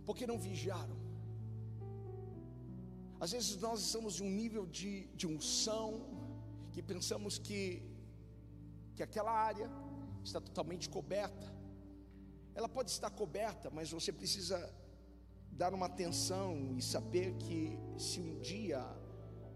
porque 0.05 0.25
não 0.25 0.39
vigiaram. 0.39 0.97
Às 3.19 3.31
vezes 3.31 3.55
nós 3.57 3.79
estamos 3.81 4.19
em 4.19 4.25
um 4.27 4.31
nível 4.31 4.65
de, 4.65 5.07
de 5.19 5.25
unção 5.27 5.87
que 6.71 6.81
pensamos 6.81 7.37
que, 7.37 7.81
que 8.95 9.03
aquela 9.03 9.31
área 9.31 9.69
está 10.23 10.39
totalmente 10.41 10.89
coberta. 10.89 11.47
Ela 12.55 12.69
pode 12.69 12.91
estar 12.91 13.09
coberta, 13.09 13.69
mas 13.69 13.91
você 13.91 14.11
precisa 14.11 14.57
dar 15.51 15.73
uma 15.73 15.85
atenção 15.85 16.73
e 16.77 16.81
saber 16.81 17.35
que 17.35 17.77
se 17.97 18.19
um 18.19 18.39
dia 18.39 18.81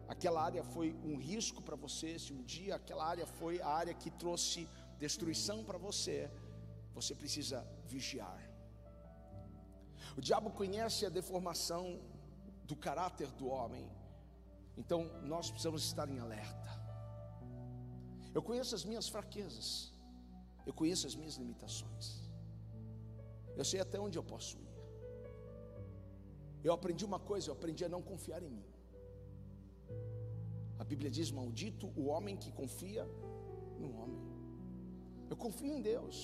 aquela 0.08 0.42
área 0.42 0.63
foi 0.63 0.96
um 1.04 1.18
risco 1.18 1.62
para 1.62 1.75
você, 1.75 2.18
se 2.18 2.32
um 2.34 2.44
dia 2.44 2.75
aquela 2.75 3.06
área 3.06 3.25
foi 3.25 3.62
a 3.62 3.68
área 3.68 3.94
que 3.94 4.10
trouxe 4.10 4.68
destruição 4.98 5.63
para 5.63 5.77
você, 5.77 6.32
você 7.00 7.13
precisa 7.13 7.58
vigiar. 7.86 8.42
O 10.18 10.22
diabo 10.27 10.50
conhece 10.62 11.06
a 11.06 11.10
deformação 11.10 11.84
do 12.70 12.75
caráter 12.75 13.30
do 13.39 13.48
homem, 13.48 13.86
então 14.82 15.00
nós 15.34 15.50
precisamos 15.51 15.84
estar 15.89 16.08
em 16.10 16.20
alerta. 16.25 16.70
Eu 18.34 18.42
conheço 18.42 18.74
as 18.80 18.84
minhas 18.89 19.08
fraquezas, 19.08 19.68
eu 20.66 20.74
conheço 20.74 21.06
as 21.10 21.16
minhas 21.20 21.36
limitações, 21.36 22.08
eu 23.56 23.66
sei 23.72 23.80
até 23.80 24.00
onde 24.00 24.18
eu 24.18 24.24
posso 24.24 24.58
ir. 24.58 24.74
Eu 26.63 26.74
aprendi 26.74 27.06
uma 27.06 27.20
coisa, 27.20 27.50
eu 27.50 27.54
aprendi 27.54 27.86
a 27.86 27.89
não 27.96 28.01
confiar 28.01 28.42
em 28.42 28.50
mim. 28.50 28.66
A 30.80 30.84
Bíblia 30.84 31.12
diz: 31.18 31.30
Maldito 31.30 31.88
o 31.96 32.08
homem 32.08 32.36
que 32.36 32.51
confia 32.51 33.06
no 33.84 33.96
homem. 34.00 34.22
Eu 35.30 35.38
confio 35.38 35.74
em 35.77 35.82
Deus. 35.82 36.18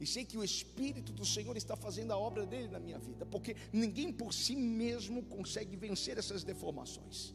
E 0.00 0.06
sei 0.06 0.24
que 0.24 0.38
o 0.38 0.44
Espírito 0.44 1.12
do 1.12 1.24
Senhor 1.24 1.56
está 1.56 1.76
fazendo 1.76 2.12
a 2.12 2.18
obra 2.18 2.44
dele 2.44 2.68
na 2.68 2.80
minha 2.80 2.98
vida, 2.98 3.24
porque 3.26 3.56
ninguém 3.72 4.12
por 4.12 4.32
si 4.32 4.56
mesmo 4.56 5.22
consegue 5.24 5.76
vencer 5.76 6.18
essas 6.18 6.44
deformações, 6.44 7.34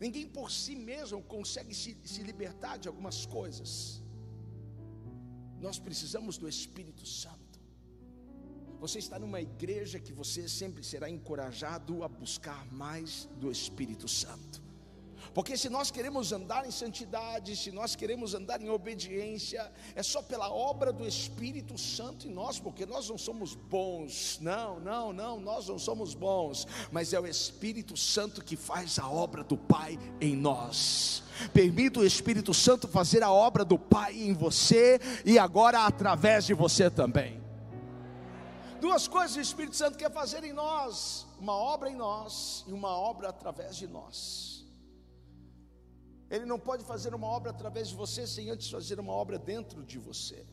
ninguém 0.00 0.26
por 0.26 0.50
si 0.50 0.76
mesmo 0.76 1.22
consegue 1.22 1.74
se, 1.74 1.96
se 2.04 2.22
libertar 2.22 2.78
de 2.78 2.88
algumas 2.88 3.26
coisas. 3.26 4.02
Nós 5.60 5.78
precisamos 5.78 6.36
do 6.36 6.48
Espírito 6.48 7.06
Santo. 7.06 7.60
Você 8.80 8.98
está 8.98 9.16
numa 9.16 9.40
igreja 9.40 10.00
que 10.00 10.12
você 10.12 10.48
sempre 10.48 10.82
será 10.82 11.08
encorajado 11.08 12.02
a 12.02 12.08
buscar 12.08 12.66
mais 12.72 13.28
do 13.38 13.50
Espírito 13.50 14.08
Santo. 14.08 14.61
Porque 15.34 15.56
se 15.56 15.70
nós 15.70 15.90
queremos 15.90 16.30
andar 16.30 16.66
em 16.66 16.70
santidade, 16.70 17.56
se 17.56 17.72
nós 17.72 17.96
queremos 17.96 18.34
andar 18.34 18.60
em 18.60 18.68
obediência, 18.68 19.72
é 19.94 20.02
só 20.02 20.20
pela 20.20 20.50
obra 20.52 20.92
do 20.92 21.06
Espírito 21.06 21.78
Santo 21.78 22.28
em 22.28 22.30
nós, 22.30 22.60
porque 22.60 22.84
nós 22.84 23.08
não 23.08 23.16
somos 23.16 23.54
bons. 23.54 24.38
Não, 24.42 24.78
não, 24.78 25.12
não, 25.12 25.40
nós 25.40 25.68
não 25.68 25.78
somos 25.78 26.12
bons, 26.12 26.66
mas 26.90 27.14
é 27.14 27.20
o 27.20 27.26
Espírito 27.26 27.96
Santo 27.96 28.44
que 28.44 28.56
faz 28.56 28.98
a 28.98 29.08
obra 29.08 29.42
do 29.42 29.56
Pai 29.56 29.98
em 30.20 30.36
nós. 30.36 31.22
Permita 31.54 32.00
o 32.00 32.06
Espírito 32.06 32.52
Santo 32.52 32.86
fazer 32.86 33.22
a 33.22 33.32
obra 33.32 33.64
do 33.64 33.78
Pai 33.78 34.14
em 34.14 34.34
você 34.34 35.00
e 35.24 35.38
agora 35.38 35.86
através 35.86 36.44
de 36.44 36.52
você 36.52 36.90
também. 36.90 37.40
Duas 38.82 39.08
coisas 39.08 39.36
o 39.36 39.40
Espírito 39.40 39.76
Santo 39.76 39.96
quer 39.96 40.10
fazer 40.10 40.44
em 40.44 40.52
nós: 40.52 41.26
uma 41.40 41.54
obra 41.54 41.88
em 41.88 41.94
nós 41.94 42.64
e 42.66 42.72
uma 42.72 42.90
obra 42.90 43.30
através 43.30 43.76
de 43.76 43.86
nós. 43.86 44.51
Ele 46.34 46.46
não 46.46 46.58
pode 46.58 46.82
fazer 46.82 47.14
uma 47.14 47.26
obra 47.26 47.50
através 47.50 47.88
de 47.88 47.94
você 47.94 48.26
sem 48.26 48.48
antes 48.48 48.70
fazer 48.70 48.98
uma 48.98 49.12
obra 49.12 49.38
dentro 49.38 49.84
de 49.84 49.98
você. 49.98 50.46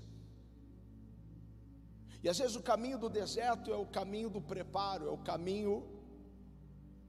E 2.22 2.28
às 2.28 2.38
vezes 2.38 2.58
o 2.58 2.62
caminho 2.62 3.00
do 3.00 3.10
deserto 3.10 3.72
é 3.72 3.78
o 3.78 3.86
caminho 3.86 4.30
do 4.30 4.42
preparo, 4.42 5.08
é 5.08 5.10
o 5.10 5.18
caminho 5.18 5.88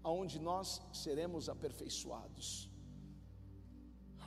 aonde 0.05 0.39
nós 0.39 0.81
seremos 0.93 1.49
aperfeiçoados. 1.49 2.71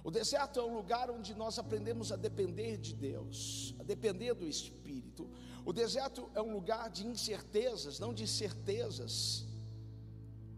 O 0.04 0.12
deserto 0.12 0.60
é 0.60 0.64
um 0.64 0.76
lugar 0.76 1.10
onde 1.10 1.34
nós 1.34 1.58
aprendemos 1.58 2.12
a 2.12 2.18
depender 2.18 2.76
de 2.76 2.94
Deus, 2.94 3.74
a 3.80 3.84
depender 3.84 4.34
do 4.34 4.46
Espírito. 4.46 5.32
O 5.64 5.72
deserto 5.72 6.30
é 6.36 6.42
um 6.42 6.52
lugar 6.52 6.90
de 6.90 7.08
incertezas, 7.08 7.98
não 7.98 8.14
de 8.14 8.28
certezas. 8.28 9.46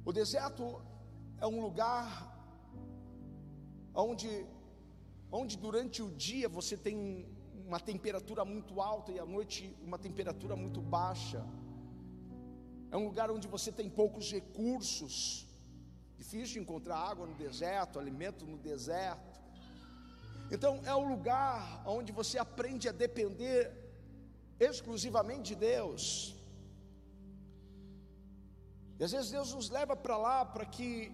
O 0.03 0.11
deserto 0.11 0.81
é 1.39 1.45
um 1.45 1.61
lugar 1.61 2.34
onde, 3.95 4.45
onde 5.31 5.57
durante 5.57 6.01
o 6.03 6.11
dia 6.11 6.49
você 6.49 6.75
tem 6.75 7.25
uma 7.67 7.79
temperatura 7.79 8.43
muito 8.45 8.81
alta 8.81 9.11
e 9.11 9.19
à 9.19 9.25
noite 9.25 9.75
uma 9.81 9.97
temperatura 9.97 10.55
muito 10.55 10.81
baixa. 10.81 11.43
É 12.91 12.97
um 12.97 13.05
lugar 13.05 13.31
onde 13.31 13.47
você 13.47 13.71
tem 13.71 13.89
poucos 13.89 14.31
recursos, 14.31 15.47
difícil 16.17 16.53
de 16.55 16.59
encontrar 16.59 16.97
água 16.97 17.25
no 17.25 17.33
deserto, 17.33 17.97
alimento 17.97 18.45
no 18.45 18.57
deserto. 18.57 19.39
Então 20.51 20.79
é 20.85 20.93
o 20.93 21.07
lugar 21.07 21.83
onde 21.87 22.11
você 22.11 22.37
aprende 22.37 22.87
a 22.87 22.91
depender 22.91 23.71
exclusivamente 24.59 25.49
de 25.49 25.55
Deus. 25.55 26.35
E 28.99 29.03
às 29.03 29.11
vezes 29.11 29.31
Deus 29.31 29.53
nos 29.53 29.69
leva 29.69 29.95
para 29.95 30.17
lá 30.17 30.45
para 30.45 30.65
que 30.65 31.11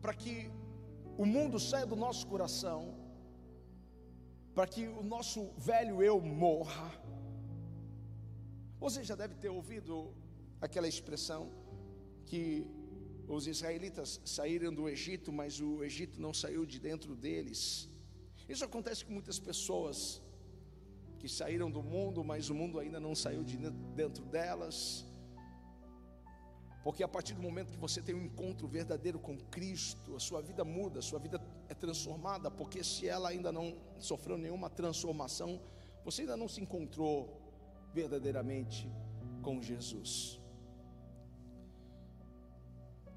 para 0.00 0.14
que 0.14 0.52
o 1.16 1.24
mundo 1.24 1.58
saia 1.58 1.86
do 1.86 1.96
nosso 1.96 2.26
coração, 2.26 2.94
para 4.54 4.66
que 4.66 4.86
o 4.88 5.02
nosso 5.02 5.50
velho 5.56 6.02
eu 6.02 6.20
morra. 6.20 6.90
Você 8.78 9.02
já 9.02 9.14
deve 9.14 9.34
ter 9.34 9.48
ouvido 9.48 10.14
aquela 10.60 10.88
expressão 10.88 11.50
que 12.24 12.66
os 13.28 13.46
israelitas 13.46 14.20
saíram 14.24 14.72
do 14.72 14.88
Egito, 14.88 15.32
mas 15.32 15.60
o 15.60 15.82
Egito 15.82 16.20
não 16.20 16.32
saiu 16.32 16.64
de 16.64 16.78
dentro 16.78 17.16
deles. 17.16 17.88
Isso 18.48 18.64
acontece 18.64 19.04
com 19.04 19.12
muitas 19.12 19.38
pessoas 19.38 20.22
que 21.18 21.28
saíram 21.28 21.70
do 21.70 21.82
mundo, 21.82 22.22
mas 22.22 22.50
o 22.50 22.54
mundo 22.54 22.78
ainda 22.78 23.00
não 23.00 23.14
saiu 23.14 23.42
de 23.42 23.56
dentro 24.00 24.24
delas. 24.26 25.04
Porque 26.86 27.02
a 27.02 27.08
partir 27.08 27.34
do 27.34 27.42
momento 27.42 27.72
que 27.72 27.78
você 27.78 28.00
tem 28.00 28.14
um 28.14 28.22
encontro 28.22 28.68
verdadeiro 28.68 29.18
com 29.18 29.36
Cristo, 29.36 30.14
a 30.14 30.20
sua 30.20 30.40
vida 30.40 30.64
muda, 30.64 31.00
a 31.00 31.02
sua 31.02 31.18
vida 31.18 31.42
é 31.68 31.74
transformada, 31.74 32.48
porque 32.48 32.84
se 32.84 33.08
ela 33.08 33.30
ainda 33.30 33.50
não 33.50 33.76
sofreu 33.98 34.38
nenhuma 34.38 34.70
transformação, 34.70 35.60
você 36.04 36.20
ainda 36.20 36.36
não 36.36 36.46
se 36.46 36.60
encontrou 36.60 37.42
verdadeiramente 37.92 38.88
com 39.42 39.60
Jesus. 39.60 40.40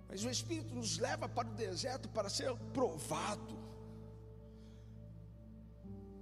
Mas 0.08 0.24
o 0.24 0.32
Espírito 0.32 0.74
nos 0.74 0.98
leva 0.98 1.30
para 1.30 1.48
o 1.48 1.54
deserto 1.54 2.10
para 2.10 2.28
ser 2.28 2.52
provado. 2.74 3.56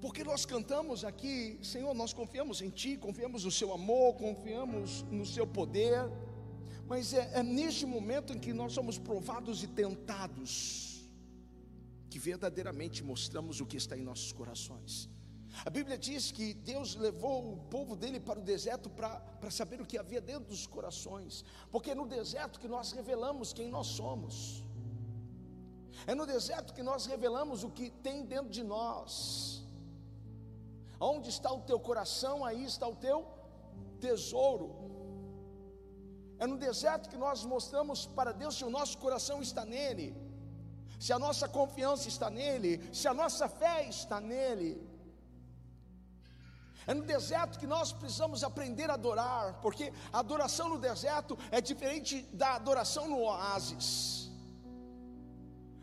Porque 0.01 0.21
nós 0.21 0.45
cantamos 0.45 1.05
aqui, 1.05 1.57
Senhor, 1.63 1.93
nós 1.93 2.11
confiamos 2.11 2.61
em 2.61 2.69
Ti, 2.69 2.97
confiamos 2.97 3.45
no 3.45 3.51
Seu 3.51 3.71
amor, 3.71 4.15
confiamos 4.15 5.03
no 5.03 5.25
Seu 5.25 5.47
poder. 5.47 6.11
Mas 6.87 7.13
é, 7.13 7.39
é 7.39 7.43
neste 7.43 7.85
momento 7.85 8.33
em 8.33 8.39
que 8.39 8.53
nós 8.53 8.73
somos 8.73 8.97
provados 8.97 9.61
e 9.63 9.67
tentados, 9.67 11.03
que 12.09 12.17
verdadeiramente 12.17 13.03
mostramos 13.03 13.59
o 13.59 13.65
que 13.65 13.77
está 13.77 13.97
em 13.97 14.01
nossos 14.01 14.31
corações. 14.31 15.09
A 15.65 15.69
Bíblia 15.69 15.97
diz 15.97 16.31
que 16.31 16.53
Deus 16.53 16.95
levou 16.95 17.53
o 17.53 17.57
povo 17.57 17.95
dele 17.95 18.19
para 18.19 18.39
o 18.39 18.43
deserto 18.43 18.89
para 18.89 19.51
saber 19.51 19.81
o 19.81 19.85
que 19.85 19.97
havia 19.97 20.21
dentro 20.21 20.45
dos 20.45 20.67
corações, 20.67 21.43
porque 21.71 21.91
é 21.91 21.95
no 21.95 22.07
deserto 22.07 22.59
que 22.59 22.67
nós 22.67 22.91
revelamos 22.91 23.53
quem 23.53 23.67
nós 23.67 23.87
somos, 23.87 24.63
é 26.05 26.13
no 26.13 26.25
deserto 26.25 26.73
que 26.73 26.83
nós 26.83 27.05
revelamos 27.05 27.63
o 27.63 27.69
que 27.69 27.89
tem 27.89 28.23
dentro 28.23 28.49
de 28.49 28.63
nós. 28.63 29.63
Onde 30.99 31.29
está 31.29 31.51
o 31.51 31.61
teu 31.61 31.79
coração, 31.79 32.45
aí 32.45 32.63
está 32.63 32.87
o 32.87 32.95
teu 32.95 33.25
tesouro. 33.99 34.96
É 36.39 36.45
no 36.45 36.57
deserto 36.57 37.09
que 37.09 37.17
nós 37.17 37.43
mostramos 37.43 38.05
para 38.05 38.31
Deus 38.31 38.55
se 38.57 38.63
o 38.63 38.69
nosso 38.69 38.97
coração 38.97 39.41
está 39.41 39.65
nele, 39.65 40.15
se 40.99 41.11
a 41.11 41.19
nossa 41.19 41.47
confiança 41.47 42.07
está 42.07 42.29
nele, 42.29 42.71
se 42.93 43.07
a 43.07 43.13
nossa 43.13 43.47
fé 43.49 43.87
está 43.87 44.19
nele. 44.19 44.71
É 46.85 46.93
no 46.93 47.03
deserto 47.03 47.59
que 47.59 47.67
nós 47.67 47.91
precisamos 47.91 48.43
aprender 48.43 48.89
a 48.89 48.93
adorar, 48.93 49.59
porque 49.61 49.91
a 50.13 50.19
adoração 50.19 50.69
no 50.69 50.77
deserto 50.77 51.37
é 51.51 51.59
diferente 51.59 52.21
da 52.33 52.53
adoração 52.53 53.09
no 53.09 53.19
oásis. 53.23 54.31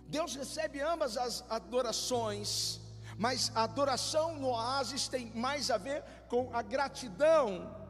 Deus 0.07 0.35
recebe 0.35 0.81
ambas 0.81 1.17
as 1.17 1.45
adorações, 1.51 2.81
mas 3.19 3.51
a 3.55 3.65
adoração 3.65 4.39
no 4.39 4.49
oásis 4.49 5.09
tem 5.09 5.31
mais 5.35 5.71
a 5.71 5.77
ver 5.77 6.03
com 6.29 6.49
a 6.55 6.63
gratidão 6.63 7.84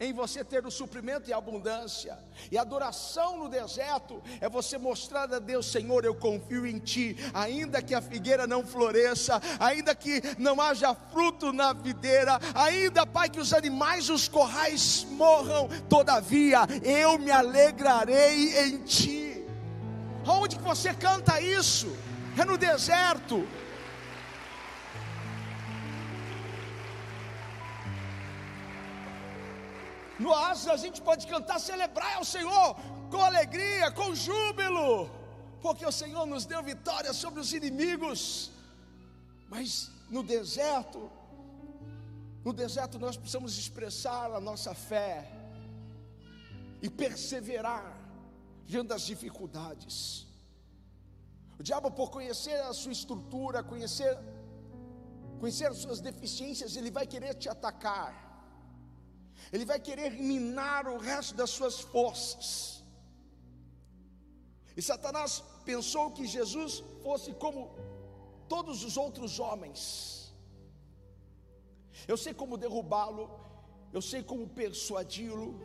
em 0.00 0.12
você 0.12 0.44
ter 0.44 0.64
o 0.64 0.70
suprimento 0.70 1.28
e 1.28 1.32
a 1.32 1.38
abundância. 1.38 2.18
E 2.50 2.58
adoração 2.58 3.38
no 3.38 3.48
deserto 3.48 4.22
é 4.40 4.48
você 4.48 4.78
mostrar 4.78 5.32
a 5.32 5.38
Deus, 5.38 5.66
Senhor, 5.66 6.04
eu 6.04 6.14
confio 6.14 6.66
em 6.66 6.78
Ti, 6.78 7.16
ainda 7.34 7.82
que 7.82 7.94
a 7.94 8.00
figueira 8.00 8.46
não 8.46 8.64
floresça, 8.64 9.40
ainda 9.58 9.94
que 9.94 10.22
não 10.38 10.60
haja 10.60 10.94
fruto 10.94 11.52
na 11.52 11.72
videira, 11.72 12.38
ainda, 12.54 13.06
Pai, 13.06 13.28
que 13.28 13.40
os 13.40 13.52
animais 13.52 14.08
os 14.08 14.28
corrais 14.28 15.06
morram, 15.10 15.68
todavia 15.88 16.60
eu 16.82 17.18
me 17.18 17.30
alegrarei 17.30 18.56
em 18.58 18.78
Ti. 18.84 19.44
Onde 20.26 20.56
que 20.56 20.62
você 20.62 20.92
canta 20.94 21.40
isso? 21.40 21.90
É 22.36 22.44
no 22.44 22.58
deserto. 22.58 23.46
No 30.18 30.30
oásis 30.30 30.68
a 30.68 30.76
gente 30.76 31.00
pode 31.00 31.26
cantar, 31.26 31.58
celebrar 31.60 32.16
ao 32.16 32.24
Senhor 32.24 32.76
com 33.10 33.22
alegria, 33.22 33.90
com 33.92 34.14
júbilo, 34.14 35.10
porque 35.62 35.86
o 35.86 35.92
Senhor 35.92 36.26
nos 36.26 36.44
deu 36.44 36.62
vitória 36.62 37.12
sobre 37.12 37.40
os 37.40 37.52
inimigos. 37.52 38.50
Mas 39.48 39.90
no 40.10 40.22
deserto, 40.22 41.10
no 42.44 42.52
deserto 42.52 42.98
nós 42.98 43.16
precisamos 43.16 43.56
expressar 43.56 44.32
a 44.32 44.40
nossa 44.40 44.74
fé 44.74 45.30
e 46.82 46.90
perseverar 46.90 47.96
diante 48.66 48.88
das 48.88 49.02
dificuldades. 49.02 50.26
O 51.58 51.62
diabo, 51.62 51.90
por 51.90 52.10
conhecer 52.10 52.60
a 52.62 52.72
sua 52.72 52.92
estrutura, 52.92 53.62
conhecer, 53.62 54.16
conhecer 55.40 55.66
as 55.66 55.78
suas 55.78 56.00
deficiências, 56.00 56.76
ele 56.76 56.90
vai 56.90 57.06
querer 57.06 57.34
te 57.34 57.48
atacar 57.48 58.27
ele 59.52 59.64
vai 59.64 59.78
querer 59.80 60.10
minar 60.10 60.86
o 60.86 60.98
resto 60.98 61.34
das 61.34 61.50
suas 61.50 61.80
forças. 61.80 62.82
E 64.76 64.82
Satanás 64.82 65.42
pensou 65.64 66.10
que 66.12 66.26
Jesus 66.26 66.82
fosse 67.02 67.32
como 67.34 67.74
todos 68.48 68.84
os 68.84 68.96
outros 68.96 69.38
homens. 69.38 70.32
Eu 72.06 72.16
sei 72.16 72.32
como 72.32 72.56
derrubá-lo, 72.56 73.24
eu 73.92 74.00
sei 74.00 74.22
como 74.22 74.48
persuadi-lo, 74.48 75.60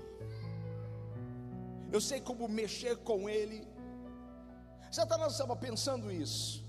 eu 1.92 2.02
sei 2.02 2.20
como 2.22 2.48
mexer 2.48 2.98
com 2.98 3.30
ele. 3.30 3.68
Satanás 4.92 5.34
estava 5.34 5.56
pensando 5.56 6.12
isso, 6.12 6.64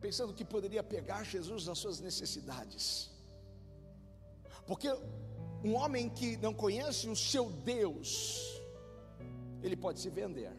pensando 0.00 0.34
que 0.34 0.44
poderia 0.44 0.82
pegar 0.82 1.24
Jesus 1.24 1.66
nas 1.66 1.78
suas 1.78 2.00
necessidades 2.00 3.11
Porque 4.66 4.88
um 5.64 5.74
homem 5.74 6.08
que 6.08 6.36
não 6.36 6.52
conhece 6.52 7.08
o 7.08 7.16
seu 7.16 7.50
Deus, 7.50 8.60
ele 9.62 9.76
pode 9.76 10.00
se 10.00 10.10
vender. 10.10 10.52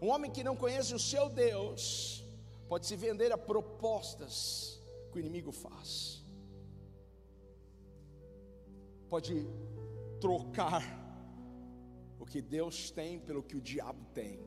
Um 0.00 0.08
homem 0.08 0.30
que 0.30 0.44
não 0.44 0.54
conhece 0.54 0.94
o 0.94 0.98
seu 0.98 1.28
Deus, 1.28 2.24
pode 2.68 2.86
se 2.86 2.96
vender 2.96 3.32
a 3.32 3.38
propostas 3.38 4.80
que 5.10 5.18
o 5.18 5.20
inimigo 5.20 5.50
faz. 5.50 6.22
Pode 9.08 9.46
trocar 10.20 10.82
o 12.18 12.26
que 12.26 12.42
Deus 12.42 12.90
tem 12.90 13.18
pelo 13.18 13.42
que 13.42 13.56
o 13.56 13.60
diabo 13.60 14.04
tem, 14.12 14.40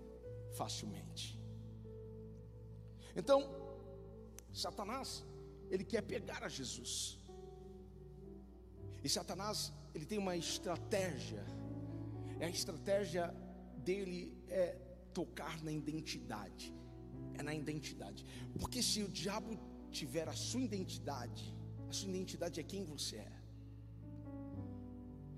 facilmente. 0.52 1.40
Então, 3.16 3.50
Satanás, 4.54 5.26
ele 5.70 5.84
quer 5.84 6.02
pegar 6.02 6.44
a 6.44 6.50
Jesus. 6.50 7.20
E 9.04 9.10
Satanás, 9.10 9.72
ele 9.94 10.06
tem 10.06 10.18
uma 10.18 10.36
estratégia. 10.36 11.44
A 12.42 12.50
estratégia 12.50 13.34
dele 13.78 14.38
é 14.48 14.78
tocar 15.14 15.62
na 15.64 15.72
identidade. 15.72 16.74
É 17.36 17.44
na 17.44 17.54
identidade. 17.54 18.26
Porque 18.60 18.82
se 18.84 19.04
o 19.04 19.10
diabo 19.10 19.58
tiver 19.92 20.28
a 20.28 20.34
sua 20.34 20.62
identidade, 20.62 21.56
a 21.90 21.94
sua 21.94 22.10
identidade 22.10 22.60
é 22.60 22.64
quem 22.64 22.84
você 22.84 23.18
é. 23.18 23.40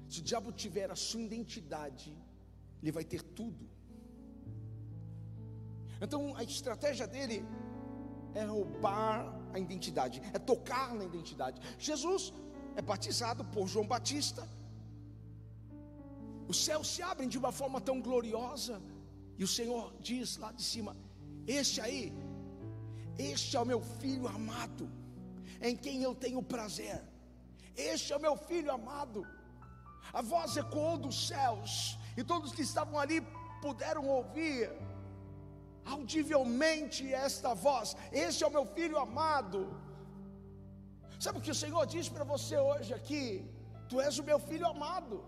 Se 0.10 0.20
o 0.20 0.24
diabo 0.24 0.52
tiver 0.52 0.92
a 0.92 0.96
sua 0.96 1.22
identidade, 1.22 2.14
ele 2.82 2.92
vai 2.92 3.04
ter 3.04 3.22
tudo. 3.22 3.70
Então 6.02 6.36
a 6.36 6.44
estratégia 6.44 7.08
dele 7.08 7.46
é 8.34 8.44
roubar 8.44 9.34
a 9.54 9.60
identidade, 9.60 10.22
é 10.34 10.40
tocar 10.40 10.94
na 10.94 11.04
identidade. 11.04 11.62
Jesus 11.78 12.34
é 12.76 12.82
batizado 12.82 13.44
por 13.46 13.68
João 13.68 13.86
Batista. 13.86 14.48
Os 16.48 16.64
céus 16.64 16.88
se 16.94 17.02
abrem 17.02 17.30
de 17.30 17.38
uma 17.38 17.52
forma 17.52 17.80
tão 17.80 18.02
gloriosa, 18.02 18.82
e 19.38 19.44
o 19.44 19.48
Senhor 19.48 19.94
diz 20.00 20.38
lá 20.38 20.52
de 20.52 20.64
cima: 20.64 20.96
Este 21.48 21.82
aí, 21.82 22.14
este 23.18 23.56
é 23.56 23.60
o 23.60 23.66
meu 23.66 23.82
filho 23.82 24.28
amado, 24.28 24.90
em 25.62 25.76
quem 25.76 26.04
eu 26.04 26.14
tenho 26.14 26.42
prazer. 26.42 27.02
Este 27.76 28.12
é 28.14 28.18
o 28.18 28.22
meu 28.22 28.36
filho 28.36 28.72
amado. 28.72 29.26
A 30.14 30.22
voz 30.22 30.58
ecoou 30.58 30.98
dos 30.98 31.28
céus, 31.28 31.98
e 32.18 32.24
todos 32.24 32.52
que 32.52 32.62
estavam 32.62 33.00
ali 33.00 33.22
puderam 33.62 34.08
ouvir 34.08 34.70
audivelmente 35.86 37.14
esta 37.14 37.54
voz: 37.54 37.96
Este 38.12 38.44
é 38.44 38.48
o 38.48 38.52
meu 38.52 38.66
filho 38.66 38.98
amado. 38.98 39.62
Sabe 41.20 41.38
o 41.38 41.42
que 41.42 41.52
o 41.52 41.56
Senhor 41.64 41.86
diz 41.86 42.10
para 42.10 42.24
você 42.24 42.58
hoje 42.58 42.94
aqui? 42.94 43.46
Tu 43.90 44.02
és 44.02 44.18
o 44.18 44.24
meu 44.24 44.40
filho 44.40 44.68
amado. 44.68 45.24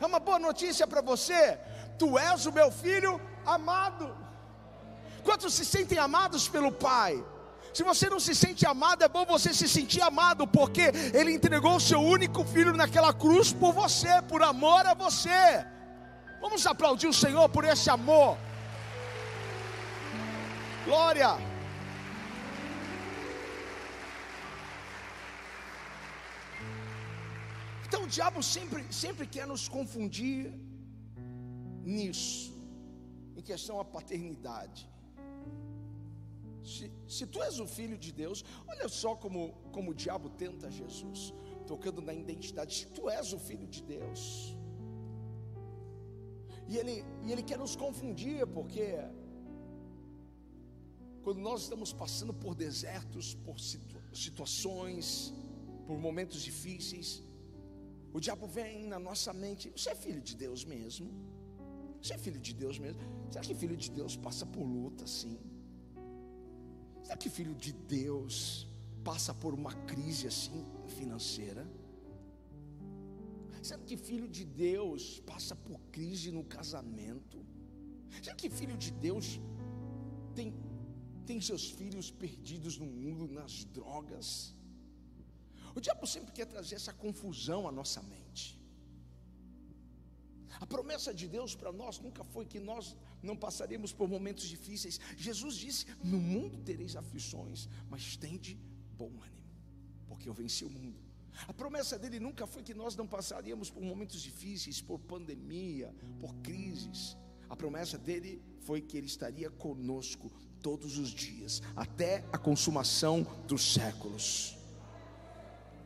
É 0.00 0.06
uma 0.06 0.18
boa 0.18 0.38
notícia 0.38 0.86
para 0.86 1.00
você. 1.00 1.58
Tu 1.98 2.18
és 2.18 2.46
o 2.46 2.52
meu 2.52 2.70
filho 2.70 3.20
amado. 3.44 4.16
Quantos 5.24 5.54
se 5.54 5.64
sentem 5.64 5.98
amados 5.98 6.48
pelo 6.48 6.70
Pai? 6.70 7.24
Se 7.76 7.82
você 7.82 8.08
não 8.08 8.18
se 8.18 8.34
sente 8.34 8.64
amado, 8.64 9.02
é 9.02 9.08
bom 9.08 9.26
você 9.26 9.52
se 9.52 9.68
sentir 9.68 10.00
amado, 10.00 10.46
porque 10.46 10.84
Ele 11.12 11.32
entregou 11.34 11.76
o 11.76 11.80
seu 11.80 12.00
único 12.00 12.42
filho 12.42 12.72
naquela 12.72 13.12
cruz 13.12 13.52
por 13.52 13.72
você, 13.74 14.22
por 14.22 14.42
amor 14.42 14.86
a 14.86 14.94
você. 14.94 15.66
Vamos 16.40 16.66
aplaudir 16.66 17.06
o 17.06 17.12
Senhor 17.12 17.46
por 17.50 17.64
esse 17.64 17.90
amor. 17.90 18.38
Glória. 20.86 21.30
Então 27.84 28.04
o 28.04 28.06
diabo 28.16 28.40
sempre, 28.40 28.82
sempre 28.92 29.26
quer 29.26 29.48
nos 29.48 29.64
confundir 29.76 30.52
nisso, 31.82 32.54
em 33.36 33.42
questão 33.42 33.80
à 33.80 33.84
paternidade. 33.84 34.88
Se, 36.62 36.86
se 37.16 37.26
tu 37.26 37.42
és 37.42 37.58
o 37.58 37.66
filho 37.66 37.98
de 37.98 38.12
Deus, 38.12 38.44
olha 38.68 38.88
só 38.88 39.16
como, 39.16 39.40
como 39.72 39.90
o 39.90 39.94
diabo 40.04 40.28
tenta 40.30 40.70
Jesus, 40.70 41.34
tocando 41.66 42.00
na 42.00 42.14
identidade. 42.14 42.72
Se 42.78 42.86
tu 42.86 43.10
és 43.10 43.32
o 43.32 43.40
filho 43.40 43.66
de 43.66 43.82
Deus, 43.82 44.56
e 46.68 46.76
ele, 46.76 47.04
e 47.24 47.32
ele 47.32 47.42
quer 47.42 47.58
nos 47.58 47.74
confundir, 47.74 48.46
porque 48.46 48.86
quando 51.26 51.40
nós 51.40 51.62
estamos 51.62 51.92
passando 51.92 52.32
por 52.32 52.54
desertos, 52.54 53.34
por 53.46 53.58
situa 53.58 54.00
situações, 54.12 55.34
por 55.84 55.98
momentos 55.98 56.40
difíceis, 56.40 57.20
o 58.12 58.20
diabo 58.20 58.46
vem 58.46 58.86
na 58.86 59.00
nossa 59.06 59.32
mente: 59.32 59.68
você 59.76 59.88
é 59.90 59.96
filho 59.96 60.20
de 60.28 60.36
Deus 60.36 60.64
mesmo? 60.64 61.08
Você 62.00 62.14
é 62.14 62.18
filho 62.26 62.38
de 62.38 62.54
Deus 62.54 62.78
mesmo? 62.78 63.00
Será 63.28 63.42
que 63.44 63.56
filho 63.56 63.76
de 63.76 63.90
Deus 63.90 64.14
passa 64.26 64.46
por 64.46 64.62
luta 64.62 65.02
assim? 65.02 65.36
Será 67.02 67.16
que 67.16 67.28
filho 67.28 67.56
de 67.56 67.72
Deus 67.72 68.68
passa 69.02 69.34
por 69.34 69.52
uma 69.52 69.74
crise 69.90 70.28
assim 70.28 70.64
financeira? 70.98 71.66
Será 73.60 73.80
que 73.80 73.96
filho 73.96 74.28
de 74.28 74.44
Deus 74.44 75.18
passa 75.32 75.56
por 75.56 75.80
crise 75.90 76.30
no 76.30 76.44
casamento? 76.44 77.44
Será 78.22 78.36
que 78.36 78.48
filho 78.48 78.76
de 78.76 78.92
Deus 78.92 79.40
tem, 80.36 80.54
tem 81.28 81.40
seus 81.40 81.64
filhos 81.78 82.10
perdidos 82.10 82.78
no 82.82 82.86
mundo, 82.86 83.26
nas 83.38 83.64
drogas? 83.64 84.54
O 85.74 85.80
diabo 85.80 86.06
sempre 86.06 86.32
quer 86.32 86.46
trazer 86.46 86.76
essa 86.76 86.92
confusão 87.04 87.68
à 87.68 87.72
nossa 87.72 88.00
mente. 88.02 88.44
A 90.58 90.66
promessa 90.66 91.12
de 91.12 91.26
Deus 91.28 91.54
para 91.54 91.72
nós 91.80 91.98
nunca 91.98 92.24
foi 92.24 92.46
que 92.46 92.58
nós 92.58 92.96
não 93.22 93.36
passaríamos 93.36 93.92
por 93.92 94.08
momentos 94.08 94.46
difíceis. 94.48 94.98
Jesus 95.16 95.56
disse: 95.56 95.84
No 96.02 96.18
mundo 96.18 96.58
tereis 96.70 96.96
aflições, 96.96 97.68
mas 97.90 98.16
tende 98.16 98.58
bom 98.96 99.12
ânimo, 99.28 99.50
porque 100.06 100.28
eu 100.28 100.32
venci 100.32 100.64
o 100.64 100.70
mundo. 100.70 100.98
A 101.46 101.52
promessa 101.52 101.98
dele 101.98 102.18
nunca 102.18 102.46
foi 102.46 102.62
que 102.62 102.72
nós 102.72 102.96
não 102.96 103.06
passaríamos 103.06 103.68
por 103.68 103.82
momentos 103.82 104.22
difíceis, 104.22 104.80
por 104.80 104.98
pandemia, 104.98 105.94
por 106.18 106.34
crises. 106.36 107.16
A 107.50 107.54
promessa 107.54 107.98
dele 107.98 108.42
foi 108.60 108.80
que 108.80 108.96
ele 108.96 109.06
estaria 109.06 109.50
conosco 109.50 110.32
todos 110.66 110.98
os 110.98 111.10
dias, 111.10 111.62
até 111.84 112.12
a 112.32 112.38
consumação 112.48 113.16
dos 113.46 113.62
séculos 113.74 114.56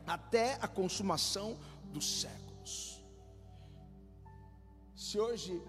até 0.05 0.57
a 0.61 0.67
consumação 0.67 1.57
dos 1.93 2.21
séculos. 2.21 3.01
Se 4.95 5.19
hoje 5.19 5.61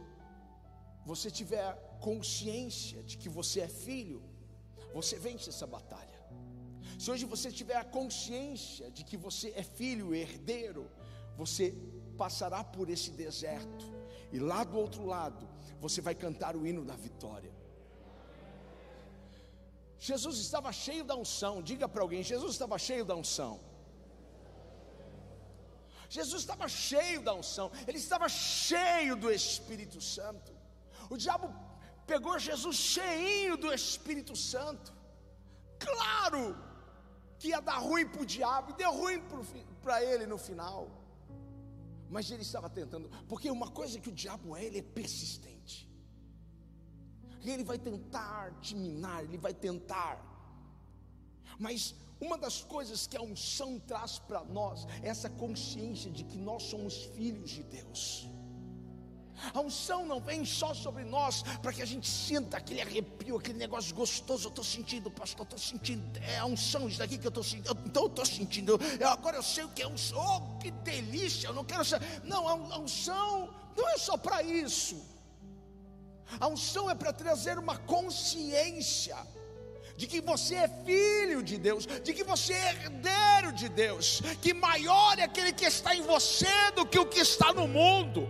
você 1.07 1.31
tiver 1.31 1.67
consciência 2.01 3.03
de 3.03 3.17
que 3.17 3.29
você 3.29 3.61
é 3.61 3.69
filho, 3.69 4.23
você 4.93 5.17
vence 5.17 5.49
essa 5.49 5.67
batalha. 5.67 6.21
Se 6.99 7.11
hoje 7.11 7.25
você 7.25 7.51
tiver 7.51 7.77
a 7.77 7.85
consciência 7.85 8.91
de 8.91 9.05
que 9.05 9.17
você 9.17 9.53
é 9.57 9.63
filho, 9.63 10.15
herdeiro, 10.15 10.91
você 11.37 11.75
passará 12.17 12.63
por 12.63 12.91
esse 12.91 13.11
deserto, 13.13 13.87
e 14.33 14.39
lá 14.39 14.65
do 14.65 14.77
outro 14.79 15.05
lado, 15.05 15.49
você 15.81 16.01
vai 16.01 16.15
cantar 16.15 16.57
o 16.57 16.67
hino 16.67 16.85
da 16.85 16.97
vitória. 16.97 17.52
Jesus 20.09 20.37
estava 20.39 20.71
cheio 20.73 21.05
da 21.05 21.15
unção, 21.15 21.63
diga 21.71 21.87
para 21.89 22.03
alguém: 22.05 22.23
Jesus 22.25 22.53
estava 22.57 22.77
cheio 22.87 23.05
da 23.11 23.15
unção. 23.15 23.53
Jesus 26.17 26.41
estava 26.43 26.67
cheio 26.69 27.21
da 27.27 27.33
unção, 27.41 27.71
ele 27.87 27.99
estava 27.99 28.29
cheio 28.29 29.15
do 29.23 29.31
Espírito 29.31 30.01
Santo. 30.01 30.51
O 31.09 31.17
diabo 31.17 31.47
pegou 32.05 32.35
Jesus 32.49 32.77
cheinho 32.95 33.57
do 33.57 33.73
Espírito 33.73 34.35
Santo. 34.35 34.93
Claro 35.79 36.45
que 37.39 37.49
ia 37.53 37.61
dar 37.61 37.79
ruim 37.79 38.07
para 38.09 38.23
o 38.23 38.27
diabo, 38.27 38.73
deu 38.73 38.93
ruim 39.03 39.23
para 39.85 40.03
ele 40.11 40.27
no 40.27 40.37
final. 40.49 40.91
Mas 42.11 42.29
ele 42.33 42.43
estava 42.43 42.69
tentando, 42.69 43.09
porque 43.29 43.49
uma 43.59 43.71
coisa 43.71 44.01
que 44.01 44.09
o 44.09 44.19
diabo 44.25 44.57
é, 44.57 44.65
ele 44.65 44.81
é 44.81 44.83
persistente. 44.83 45.92
E 47.43 47.51
ele 47.51 47.65
vai 47.65 47.79
tentar 47.79 48.53
te 48.61 48.75
minar, 48.75 49.25
ele 49.25 49.39
vai 49.39 49.53
tentar. 49.53 50.21
Mas 51.59 51.95
uma 52.21 52.39
das 52.39 52.63
coisas 52.63 53.07
que 53.07 53.17
a 53.17 53.23
unção 53.23 53.81
traz 53.81 54.19
para 54.19 54.45
nós 54.45 54.87
é 55.03 55.09
essa 55.09 55.29
consciência 55.29 56.11
de 56.11 56.23
que 56.25 56.39
nós 56.39 56.63
somos 56.65 57.05
filhos 57.17 57.51
de 57.51 57.65
Deus. 57.65 58.29
A 59.53 59.61
unção 59.61 60.07
não 60.07 60.21
vem 60.21 60.45
só 60.45 60.73
sobre 60.73 61.05
nós 61.05 61.43
para 61.61 61.73
que 61.73 61.83
a 61.83 61.85
gente 61.85 62.09
sinta 62.09 62.59
aquele 62.59 62.81
arrepio, 62.81 63.37
aquele 63.39 63.59
negócio 63.59 63.95
gostoso. 63.95 64.47
Eu 64.47 64.51
estou 64.51 64.65
sentindo, 64.65 65.11
pastor, 65.11 65.41
eu 65.41 65.45
estou 65.45 65.59
sentindo. 65.59 66.19
É 66.21 66.39
a 66.39 66.47
unção, 66.47 66.89
isso 66.89 66.99
daqui 66.99 67.19
que 67.19 67.27
eu 67.27 67.31
estou 67.31 67.43
sentindo. 67.43 67.77
Então 67.85 68.05
eu 68.05 68.09
estou 68.09 68.27
sentindo. 68.27 68.81
Eu, 69.01 69.09
agora 69.09 69.37
eu 69.37 69.43
sei 69.43 69.65
o 69.65 69.69
que 69.71 69.83
é 69.83 69.89
unção. 69.89 70.19
Oh, 70.19 70.59
que 70.59 70.71
delícia! 70.71 71.49
Eu 71.49 71.55
não 71.55 71.65
quero 71.65 71.85
ser. 71.85 72.01
Não, 72.23 72.47
a 72.47 72.79
unção 72.79 73.53
não 73.77 73.89
é 73.89 73.99
só 73.99 74.17
para 74.17 74.43
isso. 74.45 75.12
A 76.41 76.49
unção 76.49 76.91
é 76.91 76.95
para 76.95 77.13
trazer 77.13 77.59
uma 77.59 77.77
consciência 77.77 79.17
de 79.97 80.07
que 80.07 80.21
você 80.21 80.55
é 80.57 80.69
filho 80.85 81.43
de 81.43 81.59
Deus, 81.59 81.87
de 81.87 82.13
que 82.13 82.25
você 82.25 82.55
é 82.55 82.71
herdeiro 82.71 83.53
de 83.53 83.69
Deus, 83.69 84.23
que 84.41 84.53
maior 84.53 85.19
é 85.19 85.25
aquele 85.25 85.53
que 85.53 85.65
está 85.65 85.95
em 85.95 86.03
você 86.03 86.71
do 86.75 86.87
que 86.87 86.99
o 86.99 87.07
que 87.07 87.21
está 87.21 87.53
no 87.53 87.69
mundo. 87.69 88.29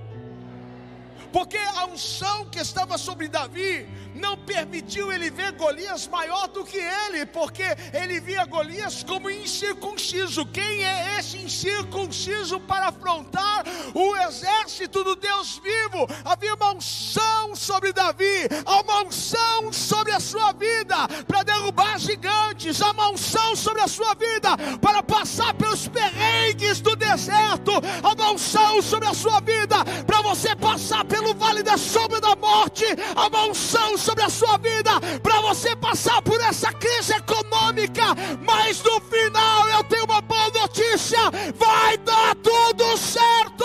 Porque 1.33 1.57
a 1.57 1.87
unção 1.87 2.45
que 2.51 2.59
estava 2.59 2.99
sobre 2.99 3.27
Davi 3.29 3.89
não 4.15 4.37
permitiu 4.37 5.11
ele 5.11 5.31
ver 5.31 5.53
Golias 5.53 6.07
maior 6.07 6.47
do 6.49 6.65
que 6.65 6.77
ele, 6.77 7.25
porque 7.27 7.65
ele 7.93 8.21
via 8.21 8.45
Golias 8.45 9.03
como 9.03 9.31
incircunciso. 9.31 10.45
Quem 10.47 10.85
é 10.85 11.19
esse 11.19 11.39
incircunciso 11.39 12.61
para 12.61 12.89
afrontar 12.89 13.65
o 13.95 14.17
exército 14.17 15.03
do 15.03 15.17
Deus 15.17 15.59
vivo? 15.59 16.07
Havia 16.25 16.55
uma 16.55 16.75
unção 16.75 17.57
sobre 17.57 17.93
Davi, 17.93 18.49
há 18.65 18.81
uma 18.81 19.05
unção 19.05 19.73
sobre 19.73 20.13
a 20.13 20.21
sua 20.21 20.53
vida 20.53 21.09
para 21.27 21.43
derrubar 21.43 21.99
gigantes, 21.99 22.83
há 22.83 22.91
uma 22.91 23.11
unção 23.11 23.57
sobre 23.57 23.81
a 23.81 23.89
sua 23.89 24.15
vida 24.15 24.57
para 24.81 25.03
passar 25.03 25.55
pelos 25.55 25.89
perrengues 25.89 26.81
do 26.81 26.95
deserto, 26.95 27.73
há 28.03 28.13
uma 28.13 28.33
unção 28.33 28.83
sobre 28.83 29.09
a 29.09 29.15
sua 29.15 29.41
vida 29.41 29.77
para 30.07 30.21
você 30.21 30.55
passar 30.55 31.05
pelo 31.05 31.22
vale 31.35 31.63
da 31.63 31.77
sombra 31.77 32.21
da 32.21 32.35
morte, 32.37 32.85
há 33.15 33.27
uma 33.27 33.47
unção 33.47 33.97
sobre 33.97 34.25
a 34.25 34.29
sua 34.29 34.57
vida 34.59 34.91
para 35.23 35.41
você 35.41 35.75
passar 35.77 36.21
por 36.23 36.41
essa 36.41 36.73
crise 36.73 37.15
econômica, 37.15 38.15
mas 38.41 38.83
no 38.83 39.01
final 39.01 39.69
eu 39.71 39.85
tenho 39.85 40.05
uma 40.05 40.21
boa 40.21 40.51
notícia: 40.51 41.19
vai 41.55 41.97
dar 41.99 42.35
tudo 42.37 42.97
certo. 42.97 43.65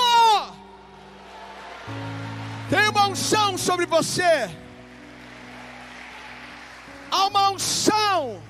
Tem 2.70 2.89
uma 2.89 3.08
unção 3.08 3.58
sobre 3.58 3.86
você. 3.86 4.50
Há 7.10 7.28
uma 7.28 7.52
unção. 7.52 8.41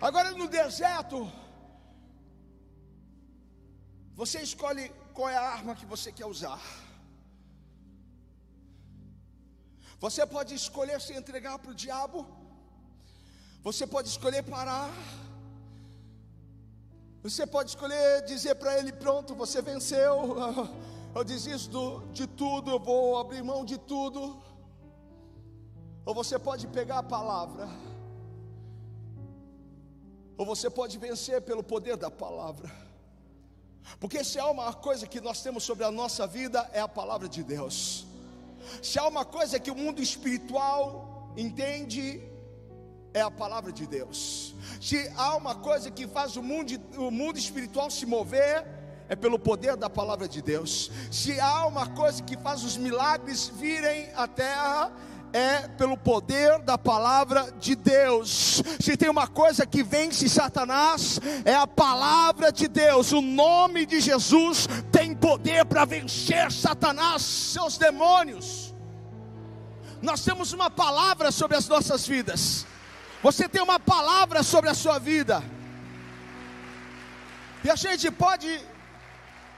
Agora 0.00 0.30
no 0.30 0.48
deserto, 0.48 1.30
você 4.20 4.38
escolhe 4.40 4.84
qual 5.14 5.28
é 5.28 5.36
a 5.36 5.48
arma 5.56 5.76
que 5.76 5.86
você 5.86 6.10
quer 6.10 6.26
usar. 6.26 6.60
Você 10.04 10.26
pode 10.26 10.52
escolher 10.62 11.00
se 11.00 11.12
entregar 11.20 11.56
para 11.60 11.70
o 11.70 11.74
diabo, 11.82 12.26
você 13.62 13.86
pode 13.86 14.08
escolher 14.08 14.42
parar, 14.42 14.90
você 17.22 17.46
pode 17.46 17.70
escolher 17.70 18.24
dizer 18.32 18.56
para 18.56 18.76
ele: 18.76 18.92
pronto, 18.92 19.36
você 19.36 19.62
venceu, 19.62 20.14
eu 21.14 21.22
desisto 21.22 21.80
de 22.12 22.26
tudo, 22.26 22.72
eu 22.72 22.80
vou 22.80 23.18
abrir 23.18 23.44
mão 23.44 23.64
de 23.64 23.78
tudo. 23.78 24.42
Ou 26.04 26.12
você 26.12 26.36
pode 26.40 26.66
pegar 26.66 26.98
a 26.98 27.08
palavra, 27.16 27.68
ou 30.36 30.44
você 30.44 30.68
pode 30.68 30.98
vencer 30.98 31.40
pelo 31.42 31.62
poder 31.62 31.96
da 31.96 32.10
palavra. 32.10 32.87
Porque 34.00 34.22
se 34.22 34.38
há 34.38 34.48
uma 34.48 34.72
coisa 34.72 35.06
que 35.06 35.20
nós 35.20 35.42
temos 35.42 35.64
sobre 35.64 35.84
a 35.84 35.90
nossa 35.90 36.26
vida 36.26 36.68
é 36.72 36.80
a 36.80 36.88
palavra 36.88 37.28
de 37.28 37.42
Deus. 37.42 38.06
Se 38.82 38.98
há 38.98 39.06
uma 39.06 39.24
coisa 39.24 39.58
que 39.58 39.70
o 39.70 39.74
mundo 39.74 40.02
espiritual 40.02 41.32
entende, 41.36 42.22
é 43.14 43.20
a 43.20 43.30
palavra 43.30 43.72
de 43.72 43.86
Deus. 43.86 44.54
Se 44.80 45.10
há 45.16 45.36
uma 45.36 45.54
coisa 45.54 45.90
que 45.90 46.06
faz 46.06 46.36
o 46.36 46.42
mundo, 46.42 46.72
o 46.96 47.10
mundo 47.10 47.38
espiritual 47.38 47.90
se 47.90 48.04
mover, 48.06 48.66
é 49.08 49.16
pelo 49.16 49.38
poder 49.38 49.76
da 49.76 49.88
palavra 49.88 50.28
de 50.28 50.42
Deus. 50.42 50.90
Se 51.10 51.40
há 51.40 51.66
uma 51.66 51.86
coisa 51.86 52.22
que 52.22 52.36
faz 52.36 52.62
os 52.62 52.76
milagres 52.76 53.48
virem 53.48 54.10
à 54.14 54.28
terra, 54.28 54.92
é 55.32 55.68
pelo 55.68 55.96
poder 55.96 56.58
da 56.60 56.78
palavra 56.78 57.52
de 57.58 57.74
Deus. 57.74 58.62
Se 58.80 58.96
tem 58.96 59.08
uma 59.08 59.26
coisa 59.26 59.66
que 59.66 59.82
vence 59.82 60.28
Satanás, 60.28 61.20
é 61.44 61.54
a 61.54 61.66
palavra 61.66 62.50
de 62.52 62.68
Deus. 62.68 63.12
O 63.12 63.20
nome 63.20 63.86
de 63.86 64.00
Jesus 64.00 64.68
tem 64.90 65.14
poder 65.14 65.64
para 65.64 65.84
vencer 65.84 66.50
Satanás, 66.52 67.22
seus 67.22 67.78
demônios. 67.78 68.74
Nós 70.00 70.24
temos 70.24 70.52
uma 70.52 70.70
palavra 70.70 71.30
sobre 71.30 71.56
as 71.56 71.66
nossas 71.68 72.06
vidas. 72.06 72.66
Você 73.22 73.48
tem 73.48 73.62
uma 73.62 73.80
palavra 73.80 74.42
sobre 74.42 74.70
a 74.70 74.74
sua 74.74 74.98
vida. 74.98 75.42
E 77.64 77.70
a 77.70 77.74
gente 77.74 78.10
pode 78.10 78.60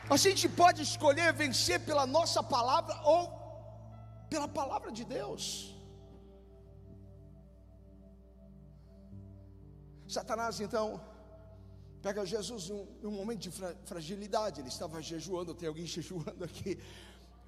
a 0.09 0.17
gente 0.17 0.49
pode 0.49 0.83
escolher 0.83 1.33
vencer 1.33 1.79
pela 1.81 2.05
nossa 2.05 2.43
palavra 2.43 2.99
ou 3.05 3.40
pela 4.33 4.49
palavra 4.61 4.91
de 4.99 5.05
Deus. 5.05 5.43
Satanás 10.17 10.61
então 10.61 11.01
pega 12.03 12.25
Jesus 12.25 12.71
em 12.71 13.07
um 13.07 13.11
momento 13.11 13.41
de 13.41 13.51
fragilidade, 13.91 14.61
ele 14.61 14.69
estava 14.69 15.03
jejuando, 15.03 15.55
tem 15.55 15.69
alguém 15.69 15.87
jejuando 15.97 16.45
aqui, 16.45 16.79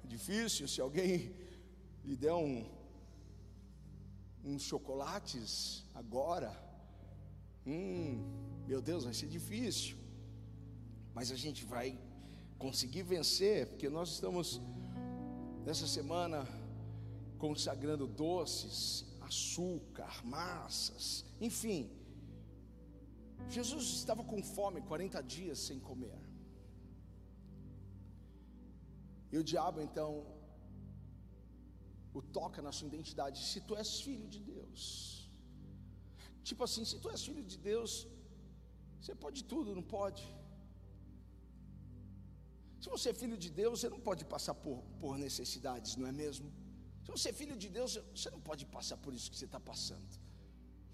difícil, 0.03 0.67
se 0.67 0.79
alguém 0.79 1.35
lhe 2.05 2.15
der 2.15 2.33
um, 2.33 2.65
uns 4.43 4.61
chocolates 4.61 5.83
agora, 5.95 6.51
hum, 7.65 8.21
meu 8.67 8.81
Deus, 8.81 9.05
vai 9.05 9.13
ser 9.13 9.27
difícil, 9.27 9.97
mas 11.13 11.31
a 11.31 11.35
gente 11.35 11.65
vai 11.65 11.97
conseguir 12.57 13.03
vencer, 13.03 13.67
porque 13.67 13.89
nós 13.89 14.09
estamos 14.09 14.61
nessa 15.65 15.87
semana 15.87 16.47
consagrando 17.43 18.05
doces, 18.25 18.77
açúcar, 19.29 20.13
massas, 20.35 21.03
enfim. 21.47 21.81
Jesus 23.55 23.85
estava 24.01 24.23
com 24.29 24.39
fome 24.57 24.79
40 24.91 25.21
dias 25.35 25.59
sem 25.67 25.79
comer. 25.89 26.19
E 29.33 29.37
o 29.41 29.43
diabo 29.51 29.81
então 29.87 30.09
o 32.17 32.21
toca 32.37 32.61
na 32.67 32.71
sua 32.77 32.87
identidade. 32.91 33.37
Se 33.51 33.59
tu 33.67 33.75
és 33.83 33.91
filho 34.07 34.27
de 34.35 34.41
Deus, 34.53 34.81
tipo 36.49 36.63
assim, 36.67 36.85
se 36.91 36.97
tu 37.03 37.09
és 37.13 37.21
filho 37.29 37.45
de 37.53 37.57
Deus, 37.71 37.91
você 39.01 39.15
pode 39.25 39.41
tudo, 39.53 39.77
não 39.79 39.87
pode? 39.99 40.23
Se 42.83 42.89
você 42.95 43.09
é 43.13 43.21
filho 43.23 43.37
de 43.45 43.49
Deus, 43.61 43.73
você 43.79 43.89
não 43.95 44.03
pode 44.09 44.23
passar 44.35 44.55
por, 44.65 44.77
por 45.01 45.13
necessidades, 45.27 45.97
não 46.01 46.07
é 46.11 46.15
mesmo? 46.25 46.49
Se 47.03 47.11
você 47.15 47.29
é 47.29 47.33
filho 47.41 47.55
de 47.63 47.69
Deus, 47.77 47.99
você 48.15 48.29
não 48.35 48.41
pode 48.49 48.65
passar 48.65 48.97
por 48.97 49.13
isso 49.13 49.29
que 49.31 49.37
você 49.37 49.45
está 49.45 49.59
passando. 49.59 50.11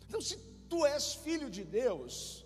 Então, 0.07 0.21
se 0.29 0.37
tu 0.67 0.85
és 0.85 1.13
filho 1.25 1.49
de 1.57 1.63
Deus, 1.63 2.45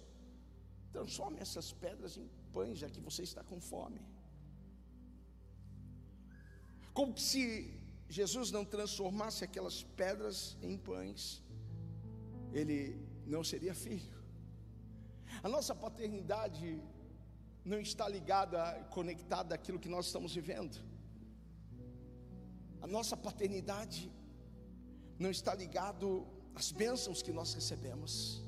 transforme 0.91 1.39
essas 1.45 1.71
pedras 1.71 2.17
em 2.17 2.28
pães, 2.56 2.78
já 2.78 2.89
que 2.89 2.99
você 2.99 3.23
está 3.23 3.43
com 3.43 3.60
fome. 3.60 4.02
Como 6.93 7.17
se 7.17 7.43
Jesus 8.17 8.52
não 8.52 8.63
transformasse 8.63 9.43
aquelas 9.43 9.78
pedras 10.02 10.58
em 10.62 10.78
pães, 10.78 11.41
ele 12.52 12.80
não 13.26 13.43
seria 13.43 13.73
filho. 13.73 14.13
A 15.41 15.49
nossa 15.49 15.73
paternidade 15.73 16.80
não 17.65 17.80
está 17.80 18.08
ligada, 18.08 18.60
conectada 18.91 19.56
àquilo 19.56 19.80
que 19.80 19.89
nós 19.89 20.06
estamos 20.08 20.34
vivendo. 20.36 20.78
A 22.84 22.88
nossa 22.96 23.15
paternidade 23.15 24.12
não 25.17 25.32
está 25.32 25.56
ligado 25.56 26.28
às 26.54 26.69
bênçãos 26.69 27.22
que 27.22 27.32
nós 27.32 27.54
recebemos, 27.54 28.43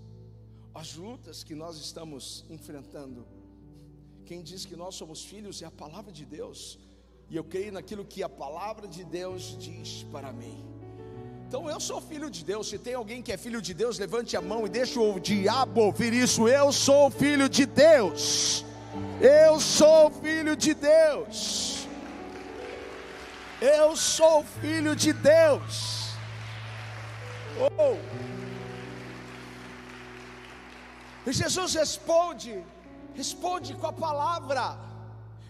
às 0.73 0.93
lutas 0.95 1.41
que 1.41 1.55
nós 1.55 1.77
estamos 1.77 2.43
enfrentando. 2.49 3.25
Quem 4.25 4.43
diz 4.43 4.65
que 4.65 4.75
nós 4.75 4.95
somos 4.95 5.23
filhos 5.23 5.61
é 5.61 5.65
a 5.65 5.71
palavra 5.71 6.11
de 6.11 6.25
Deus, 6.25 6.77
e 7.29 7.37
eu 7.37 7.45
creio 7.45 7.71
naquilo 7.71 8.03
que 8.03 8.21
a 8.23 8.27
palavra 8.27 8.89
de 8.89 9.05
Deus 9.05 9.57
diz 9.57 10.03
para 10.11 10.33
mim. 10.33 10.65
Então 11.47 11.69
eu 11.69 11.79
sou 11.79 12.01
filho 12.01 12.29
de 12.29 12.43
Deus. 12.43 12.67
Se 12.67 12.77
tem 12.77 12.95
alguém 12.95 13.21
que 13.23 13.31
é 13.31 13.37
filho 13.37 13.61
de 13.61 13.73
Deus, 13.73 13.97
levante 13.97 14.35
a 14.35 14.41
mão 14.41 14.65
e 14.65 14.69
deixe 14.69 14.99
o 14.99 15.17
diabo 15.17 15.79
ouvir 15.79 16.11
isso. 16.11 16.49
Eu 16.49 16.73
sou 16.73 17.09
filho 17.09 17.47
de 17.47 17.65
Deus. 17.65 18.65
Eu 19.21 19.61
sou 19.61 20.11
filho 20.11 20.57
de 20.57 20.73
Deus. 20.73 21.84
Eu 23.73 23.95
sou 23.95 24.43
filho 24.61 24.95
de 25.03 25.11
Deus. 25.13 25.75
Oh. 27.65 27.95
E 31.27 31.31
Jesus 31.33 31.73
responde, 31.73 32.63
responde 33.21 33.73
com 33.73 33.87
a 33.87 33.93
palavra. 34.07 34.77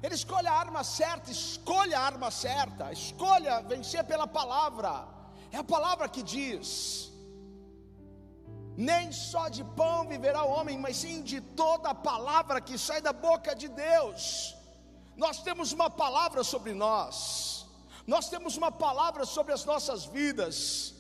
Ele 0.04 0.16
escolhe 0.16 0.48
a 0.48 0.54
arma 0.54 0.84
certa, 0.84 1.32
escolha 1.32 1.98
a 2.00 2.06
arma 2.12 2.30
certa, 2.32 2.94
escolha 2.94 3.62
vencer 3.62 4.04
pela 4.06 4.28
palavra. 4.28 4.94
É 5.52 5.58
a 5.58 5.64
palavra 5.64 6.08
que 6.08 6.24
diz: 6.24 7.12
nem 8.78 9.12
só 9.12 9.50
de 9.50 9.64
pão 9.82 10.08
viverá 10.08 10.44
o 10.46 10.52
homem, 10.52 10.78
mas 10.78 10.98
sim 10.98 11.22
de 11.22 11.42
toda 11.42 11.90
a 11.90 11.96
palavra 11.96 12.62
que 12.62 12.78
sai 12.78 13.02
da 13.02 13.12
boca 13.12 13.54
de 13.56 13.68
Deus. 13.68 14.56
Nós 15.18 15.42
temos 15.42 15.72
uma 15.72 15.90
palavra 15.90 16.44
sobre 16.44 16.74
nós. 16.74 17.65
Nós 18.06 18.30
temos 18.30 18.56
uma 18.58 18.72
palavra 18.72 19.26
sobre 19.26 19.54
as 19.54 19.66
nossas 19.66 20.06
vidas. 20.06 20.94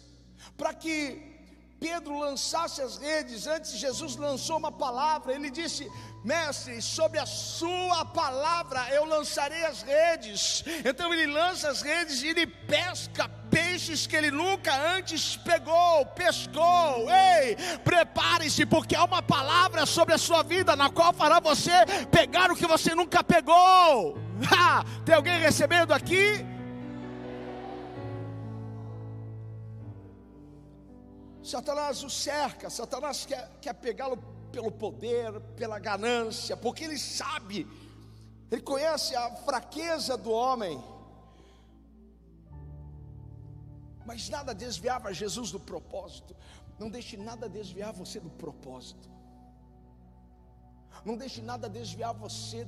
para 0.57 0.73
que 0.73 1.35
Pedro 1.79 2.17
lançasse 2.19 2.81
as 2.81 2.97
redes, 2.97 3.47
antes 3.47 3.77
Jesus 3.77 4.15
lançou 4.15 4.57
uma 4.57 4.71
palavra, 4.71 5.33
ele 5.33 5.49
disse: 5.49 5.91
Mestre, 6.23 6.81
sobre 6.81 7.19
a 7.19 7.25
sua 7.25 8.05
palavra 8.05 8.89
eu 8.89 9.05
lançarei 9.05 9.65
as 9.65 9.81
redes. 9.81 10.63
Então 10.83 11.13
ele 11.13 11.27
lança 11.27 11.69
as 11.69 11.81
redes 11.81 12.23
e 12.23 12.27
ele 12.29 12.47
pesca 12.47 13.29
peixes 13.51 14.07
que 14.07 14.15
ele 14.15 14.31
nunca 14.31 14.73
antes 14.95 15.35
pegou, 15.37 16.05
pescou. 16.07 17.07
Ei, 17.11 17.55
prepare-se, 17.83 18.65
porque 18.65 18.95
há 18.95 19.03
uma 19.03 19.21
palavra 19.21 19.85
sobre 19.85 20.13
a 20.13 20.17
sua 20.17 20.41
vida 20.43 20.75
na 20.75 20.89
qual 20.89 21.13
fará 21.13 21.39
você 21.39 21.85
pegar 22.09 22.49
o 22.51 22.55
que 22.55 22.65
você 22.65 22.95
nunca 22.95 23.23
pegou. 23.23 24.17
Ah, 24.51 24.83
tem 25.05 25.15
alguém 25.15 25.39
recebendo 25.39 25.93
aqui? 25.93 26.54
Satanás 31.45 32.03
o 32.03 32.09
cerca, 32.09 32.69
Satanás 32.71 33.25
quer, 33.25 33.49
quer 33.61 33.73
pegá-lo 33.73 34.17
pelo 34.51 34.71
poder, 34.71 35.39
pela 35.55 35.77
ganância, 35.77 36.57
porque 36.57 36.83
ele 36.83 36.97
sabe, 36.97 37.67
ele 38.49 38.61
conhece 38.61 39.15
a 39.15 39.35
fraqueza 39.37 40.17
do 40.17 40.31
homem. 40.31 40.83
Mas 44.05 44.27
nada 44.29 44.53
desviava 44.53 45.13
Jesus 45.13 45.51
do 45.51 45.59
propósito. 45.59 46.35
Não 46.79 46.89
deixe 46.89 47.15
nada 47.15 47.47
desviar 47.47 47.93
você 47.93 48.19
do 48.19 48.29
propósito. 48.29 49.09
Não 51.03 51.15
deixe 51.15 51.41
nada 51.41 51.69
desviar 51.69 52.13
você 52.13 52.67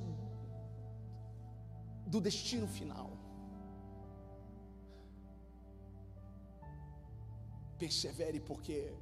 do 2.06 2.22
destino 2.22 2.68
final. 2.68 3.27
Persevere, 7.78 8.40
porque 8.40 8.94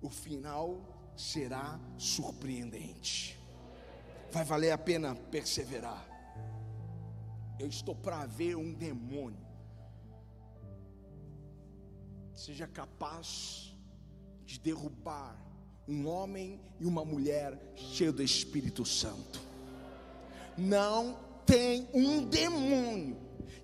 o 0.00 0.10
final 0.10 1.12
será 1.16 1.78
surpreendente. 1.96 3.38
Vai 4.30 4.44
valer 4.44 4.72
a 4.72 4.78
pena 4.78 5.14
perseverar. 5.14 6.08
Eu 7.58 7.68
estou 7.68 7.94
para 7.94 8.26
ver 8.26 8.56
um 8.56 8.72
demônio 8.72 9.52
seja 12.42 12.66
capaz 12.66 13.72
de 14.44 14.58
derrubar 14.58 15.36
um 15.86 16.08
homem 16.08 16.60
e 16.80 16.84
uma 16.84 17.04
mulher 17.04 17.56
cheio 17.76 18.12
do 18.12 18.22
Espírito 18.22 18.84
Santo. 18.84 19.40
Não 20.58 21.16
tem 21.46 21.88
um 21.94 22.26
demônio 22.26 23.16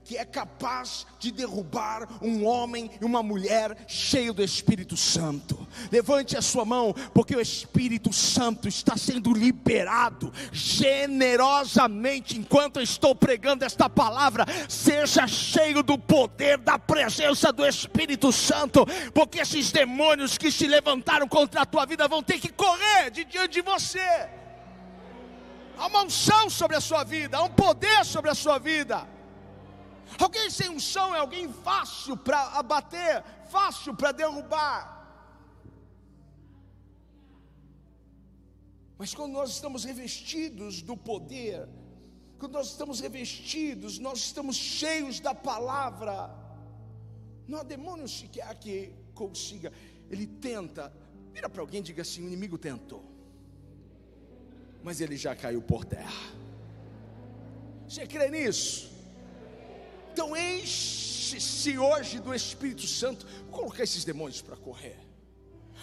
que 0.08 0.16
é 0.16 0.24
capaz 0.24 1.06
de 1.18 1.30
derrubar 1.30 2.08
um 2.22 2.46
homem 2.46 2.90
e 2.98 3.04
uma 3.04 3.22
mulher 3.22 3.76
cheio 3.86 4.32
do 4.32 4.42
Espírito 4.42 4.96
Santo. 4.96 5.68
Levante 5.92 6.34
a 6.34 6.40
sua 6.40 6.64
mão, 6.64 6.94
porque 7.12 7.36
o 7.36 7.40
Espírito 7.42 8.10
Santo 8.10 8.66
está 8.66 8.96
sendo 8.96 9.34
liberado 9.34 10.32
generosamente 10.50 12.38
enquanto 12.38 12.78
eu 12.78 12.82
estou 12.82 13.14
pregando 13.14 13.66
esta 13.66 13.90
palavra. 13.90 14.46
Seja 14.66 15.26
cheio 15.26 15.82
do 15.82 15.98
poder 15.98 16.56
da 16.56 16.78
presença 16.78 17.52
do 17.52 17.66
Espírito 17.66 18.32
Santo, 18.32 18.86
porque 19.12 19.40
esses 19.40 19.70
demônios 19.70 20.38
que 20.38 20.50
se 20.50 20.66
levantaram 20.66 21.28
contra 21.28 21.60
a 21.60 21.66
tua 21.66 21.84
vida 21.84 22.08
vão 22.08 22.22
ter 22.22 22.40
que 22.40 22.48
correr 22.48 23.10
de 23.10 23.26
diante 23.26 23.52
de 23.52 23.60
você. 23.60 24.00
Há 25.76 25.86
uma 25.86 26.04
unção 26.04 26.48
sobre 26.48 26.78
a 26.78 26.80
sua 26.80 27.04
vida, 27.04 27.36
há 27.36 27.42
um 27.42 27.50
poder 27.50 28.06
sobre 28.06 28.30
a 28.30 28.34
sua 28.34 28.58
vida. 28.58 29.17
Alguém 30.18 30.48
sem 30.50 30.70
unção 30.70 31.14
é 31.14 31.18
alguém 31.18 31.52
fácil 31.52 32.16
para 32.16 32.40
abater, 32.58 33.22
fácil 33.50 33.94
para 33.94 34.12
derrubar. 34.12 34.96
Mas 38.96 39.14
quando 39.14 39.32
nós 39.32 39.50
estamos 39.50 39.84
revestidos 39.84 40.82
do 40.82 40.96
poder, 40.96 41.68
quando 42.38 42.54
nós 42.54 42.68
estamos 42.68 43.00
revestidos, 43.00 43.98
nós 43.98 44.18
estamos 44.18 44.56
cheios 44.56 45.20
da 45.20 45.34
palavra, 45.34 46.30
não 47.46 47.58
há 47.58 47.62
demônio 47.62 48.08
sequer 48.08 48.52
que 48.56 48.92
consiga, 49.14 49.72
ele 50.10 50.26
tenta, 50.26 50.92
vira 51.32 51.48
para 51.48 51.60
alguém 51.60 51.80
e 51.80 51.84
diga 51.84 52.02
assim: 52.02 52.24
o 52.24 52.26
inimigo 52.26 52.58
tentou, 52.58 53.04
mas 54.82 55.00
ele 55.00 55.16
já 55.16 55.36
caiu 55.36 55.62
por 55.62 55.84
terra. 55.84 56.32
Você 57.88 58.06
crê 58.06 58.28
nisso? 58.30 58.97
Então 60.18 60.36
enche-se 60.36 61.78
hoje 61.78 62.18
do 62.18 62.34
Espírito 62.34 62.84
Santo. 62.88 63.24
Vou 63.44 63.60
colocar 63.60 63.84
esses 63.84 64.02
demônios 64.02 64.42
para 64.42 64.56
correr. 64.56 64.98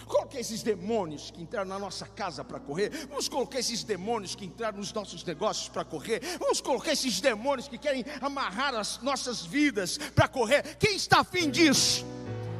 Colocar 0.04 0.38
esses 0.38 0.62
demônios 0.62 1.30
que 1.30 1.40
entraram 1.40 1.66
na 1.66 1.78
nossa 1.78 2.04
casa 2.04 2.44
para 2.44 2.60
correr. 2.60 2.90
Vamos 3.08 3.30
colocar 3.30 3.58
esses 3.58 3.82
demônios 3.82 4.34
que 4.34 4.44
entraram 4.44 4.76
nos 4.76 4.92
nossos 4.92 5.24
negócios 5.24 5.70
para 5.70 5.86
correr. 5.86 6.20
Vamos 6.38 6.60
colocar 6.60 6.92
esses 6.92 7.18
demônios 7.18 7.66
que 7.66 7.78
querem 7.78 8.04
amarrar 8.20 8.74
as 8.74 9.00
nossas 9.00 9.40
vidas 9.40 9.96
para 10.14 10.28
correr. 10.28 10.76
Quem 10.76 10.96
está 10.96 11.20
afim 11.20 11.48
disso? 11.48 12.04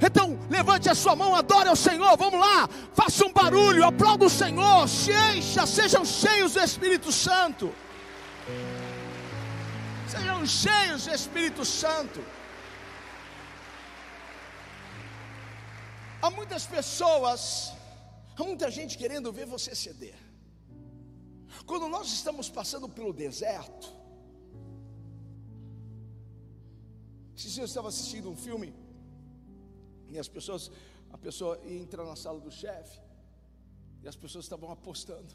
Então, 0.01 0.39
levante 0.49 0.89
a 0.89 0.95
sua 0.95 1.15
mão, 1.15 1.35
adore 1.35 1.69
ao 1.69 1.77
Senhor. 1.77 2.17
Vamos 2.17 2.41
lá, 2.41 2.71
faça 2.95 3.27
um 3.27 3.33
barulho, 3.35 3.85
aplauda 3.85 4.25
o 4.25 4.31
Senhor. 4.31 4.89
Se 4.89 5.13
encha, 5.13 5.67
sejam 5.67 6.07
cheios 6.07 6.55
do 6.55 6.61
Espírito 6.61 7.13
Santo. 7.13 7.71
Sejam 10.09 10.47
cheios 10.47 11.05
do 11.05 11.13
Espírito 11.13 11.65
Santo. 11.65 12.21
Há 16.23 16.31
muitas 16.31 16.65
pessoas, 16.65 17.73
há 18.37 18.45
muita 18.45 18.71
gente 18.71 18.97
querendo 18.97 19.33
ver 19.33 19.47
você 19.47 19.75
ceder. 19.75 20.19
Quando 21.67 21.89
nós 21.89 22.07
estamos 22.13 22.49
passando 22.49 22.89
pelo 22.89 23.13
deserto, 23.13 23.89
se 27.35 27.61
eu 27.61 27.65
estava 27.65 27.89
assistindo 27.89 28.31
um 28.31 28.37
filme 28.37 28.73
e 30.09 30.19
as 30.19 30.29
pessoas, 30.29 30.71
a 31.11 31.19
pessoa 31.19 31.61
entra 31.65 32.05
na 32.05 32.15
sala 32.15 32.41
do 32.41 32.51
chefe 32.51 33.01
e 34.03 34.09
as 34.09 34.17
pessoas 34.17 34.45
estavam 34.45 34.71
apostando. 34.71 35.35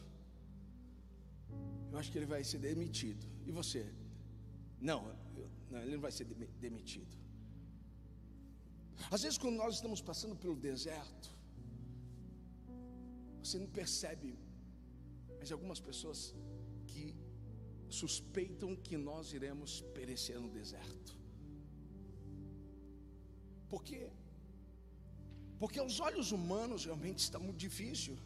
Eu 1.92 1.98
acho 2.00 2.10
que 2.10 2.18
ele 2.18 2.26
vai 2.26 2.42
ser 2.44 2.60
demitido. 2.60 3.26
E 3.46 3.52
você? 3.52 4.01
Não, 4.90 5.00
não, 5.70 5.80
ele 5.84 5.94
não 5.96 6.02
vai 6.02 6.12
ser 6.12 6.26
demitido. 6.60 7.16
Às 9.10 9.22
vezes, 9.22 9.38
quando 9.38 9.58
nós 9.58 9.76
estamos 9.76 10.02
passando 10.02 10.36
pelo 10.36 10.56
deserto, 10.56 11.30
você 13.44 13.58
não 13.58 13.68
percebe, 13.68 14.38
mas 15.40 15.52
algumas 15.52 15.80
pessoas 15.80 16.36
que 16.88 17.16
suspeitam 17.90 18.76
que 18.76 18.98
nós 18.98 19.34
iremos 19.34 19.82
perecer 19.94 20.40
no 20.40 20.50
deserto. 20.50 21.12
Por 23.70 23.84
quê? 23.84 24.10
Porque 25.60 25.80
aos 25.80 26.00
olhos 26.00 26.32
humanos 26.32 26.86
realmente 26.86 27.20
está 27.20 27.40
muito 27.40 27.58
difícil. 27.58 28.18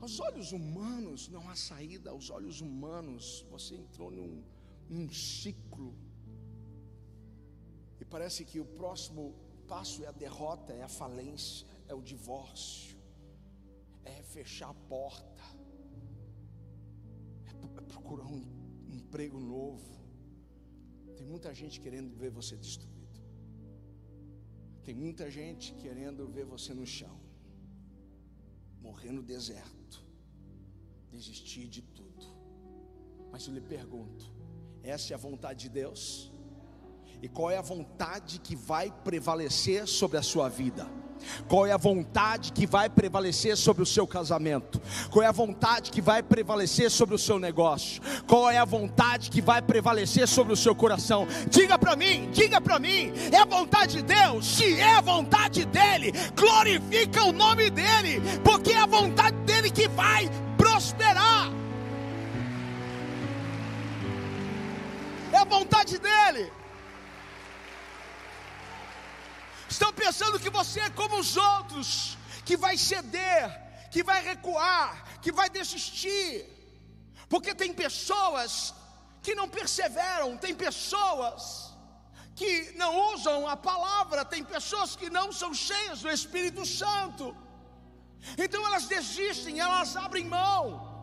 Aos 0.00 0.20
olhos 0.20 0.52
humanos 0.52 1.28
não 1.28 1.48
há 1.50 1.56
saída, 1.56 2.10
aos 2.10 2.28
olhos 2.30 2.60
humanos 2.60 3.46
você 3.50 3.74
entrou 3.74 4.10
num 4.10 4.42
um 4.90 5.08
ciclo. 5.10 5.94
E 8.00 8.04
parece 8.04 8.44
que 8.44 8.60
o 8.60 8.64
próximo 8.64 9.34
passo 9.66 10.04
é 10.04 10.06
a 10.06 10.12
derrota, 10.12 10.72
é 10.72 10.82
a 10.82 10.88
falência, 10.88 11.66
é 11.88 11.94
o 11.94 12.02
divórcio, 12.02 12.96
é 14.04 14.22
fechar 14.22 14.70
a 14.70 14.74
porta, 14.74 15.42
é 17.46 17.80
procurar 17.82 18.26
um 18.26 18.44
emprego 18.88 19.40
novo. 19.40 19.96
Tem 21.16 21.26
muita 21.26 21.52
gente 21.54 21.80
querendo 21.80 22.14
ver 22.16 22.30
você 22.30 22.56
destruído. 22.56 22.96
Tem 24.84 24.94
muita 24.94 25.28
gente 25.28 25.74
querendo 25.74 26.28
ver 26.28 26.44
você 26.44 26.72
no 26.72 26.86
chão, 26.86 27.18
morrer 28.80 29.10
no 29.10 29.22
deserto, 29.22 30.06
desistir 31.10 31.66
de 31.68 31.82
tudo. 31.82 32.24
Mas 33.32 33.48
eu 33.48 33.54
lhe 33.54 33.60
pergunto: 33.60 34.35
essa 34.88 35.12
é 35.12 35.14
a 35.14 35.18
vontade 35.18 35.60
de 35.60 35.68
Deus. 35.68 36.30
E 37.22 37.28
qual 37.28 37.50
é 37.50 37.56
a 37.56 37.62
vontade 37.62 38.38
que 38.38 38.54
vai 38.54 38.92
prevalecer 39.02 39.86
sobre 39.86 40.18
a 40.18 40.22
sua 40.22 40.48
vida? 40.48 40.86
Qual 41.48 41.66
é 41.66 41.72
a 41.72 41.76
vontade 41.76 42.52
que 42.52 42.66
vai 42.66 42.88
prevalecer 42.88 43.56
sobre 43.56 43.82
o 43.82 43.86
seu 43.86 44.06
casamento? 44.06 44.80
Qual 45.10 45.22
é 45.22 45.26
a 45.26 45.32
vontade 45.32 45.90
que 45.90 46.00
vai 46.00 46.22
prevalecer 46.22 46.90
sobre 46.90 47.14
o 47.14 47.18
seu 47.18 47.38
negócio? 47.38 48.02
Qual 48.26 48.50
é 48.50 48.58
a 48.58 48.64
vontade 48.64 49.30
que 49.30 49.40
vai 49.40 49.62
prevalecer 49.62 50.28
sobre 50.28 50.52
o 50.52 50.56
seu 50.56 50.74
coração? 50.74 51.26
Diga 51.48 51.78
para 51.78 51.96
mim, 51.96 52.30
diga 52.32 52.60
para 52.60 52.78
mim, 52.78 53.12
é 53.32 53.38
a 53.38 53.44
vontade 53.44 53.96
de 53.96 54.02
Deus? 54.02 54.46
Se 54.46 54.78
é 54.78 54.94
a 54.94 55.00
vontade 55.00 55.64
dele, 55.64 56.12
glorifica 56.36 57.24
o 57.24 57.32
nome 57.32 57.70
dele, 57.70 58.20
porque 58.44 58.72
é 58.72 58.78
a 58.78 58.86
vontade 58.86 59.36
dele 59.38 59.70
que 59.70 59.88
vai 59.88 60.30
prosperar. 60.56 61.55
Vontade 65.76 65.98
dele. 65.98 66.52
Estão 69.68 69.92
pensando 69.92 70.40
que 70.40 70.48
você 70.48 70.80
é 70.80 70.90
como 70.90 71.18
os 71.18 71.36
outros, 71.36 72.16
que 72.44 72.56
vai 72.56 72.78
ceder, 72.78 73.44
que 73.90 74.02
vai 74.02 74.22
recuar, 74.22 75.20
que 75.20 75.32
vai 75.32 75.50
desistir. 75.50 76.46
Porque 77.28 77.54
tem 77.54 77.72
pessoas 77.74 78.74
que 79.22 79.34
não 79.34 79.48
perseveram, 79.48 80.36
tem 80.36 80.54
pessoas 80.54 81.72
que 82.34 82.72
não 82.76 83.12
usam 83.14 83.46
a 83.48 83.56
palavra, 83.56 84.24
tem 84.24 84.44
pessoas 84.44 84.94
que 84.94 85.10
não 85.10 85.32
são 85.32 85.52
cheias 85.52 86.00
do 86.00 86.10
Espírito 86.10 86.64
Santo. 86.64 87.36
Então 88.38 88.64
elas 88.66 88.86
desistem, 88.86 89.58
elas 89.58 89.96
abrem 89.96 90.24
mão. 90.24 90.95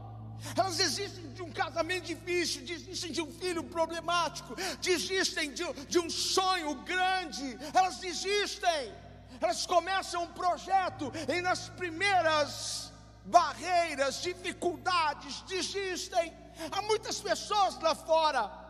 Elas 0.55 0.77
desistem 0.77 1.31
de 1.33 1.41
um 1.41 1.51
casamento 1.51 2.05
difícil, 2.05 2.65
desistem 2.65 3.11
de 3.11 3.21
um 3.21 3.31
filho 3.31 3.63
problemático, 3.63 4.55
desistem 4.81 5.51
de, 5.51 5.63
de 5.87 5.99
um 5.99 6.09
sonho 6.09 6.75
grande, 6.83 7.57
elas 7.73 7.97
desistem, 7.97 8.93
elas 9.41 9.65
começam 9.65 10.23
um 10.23 10.27
projeto 10.27 11.11
e 11.27 11.41
nas 11.41 11.69
primeiras 11.69 12.91
barreiras, 13.25 14.21
dificuldades, 14.21 15.41
desistem. 15.43 16.33
Há 16.71 16.81
muitas 16.83 17.19
pessoas 17.19 17.79
lá 17.79 17.95
fora 17.95 18.62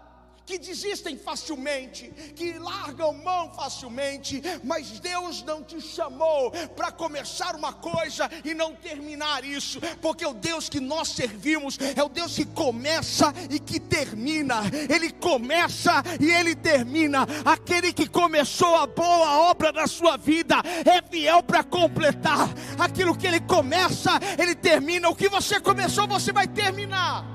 que 0.45 0.57
desistem 0.57 1.17
facilmente, 1.17 2.09
que 2.35 2.57
largam 2.59 3.13
mão 3.13 3.53
facilmente, 3.53 4.41
mas 4.63 4.99
Deus 4.99 5.43
não 5.43 5.63
te 5.63 5.79
chamou 5.79 6.51
para 6.75 6.91
começar 6.91 7.55
uma 7.55 7.73
coisa 7.73 8.29
e 8.43 8.53
não 8.53 8.75
terminar 8.75 9.43
isso, 9.43 9.79
porque 10.01 10.25
o 10.25 10.33
Deus 10.33 10.69
que 10.69 10.79
nós 10.79 11.09
servimos 11.09 11.77
é 11.95 12.03
o 12.03 12.09
Deus 12.09 12.35
que 12.35 12.45
começa 12.45 13.33
e 13.49 13.59
que 13.59 13.79
termina, 13.79 14.61
Ele 14.89 15.11
começa 15.11 16.03
e 16.19 16.29
Ele 16.29 16.55
termina. 16.55 17.25
Aquele 17.45 17.93
que 17.93 18.07
começou 18.07 18.75
a 18.75 18.87
boa 18.87 19.49
obra 19.49 19.71
na 19.71 19.87
sua 19.87 20.17
vida 20.17 20.55
é 20.85 21.01
fiel 21.01 21.41
para 21.41 21.63
completar 21.63 22.49
aquilo 22.77 23.17
que 23.17 23.27
Ele 23.27 23.39
começa, 23.39 24.11
Ele 24.37 24.55
termina. 24.55 25.09
O 25.09 25.15
que 25.15 25.29
você 25.29 25.59
começou, 25.59 26.07
você 26.07 26.31
vai 26.31 26.47
terminar. 26.47 27.32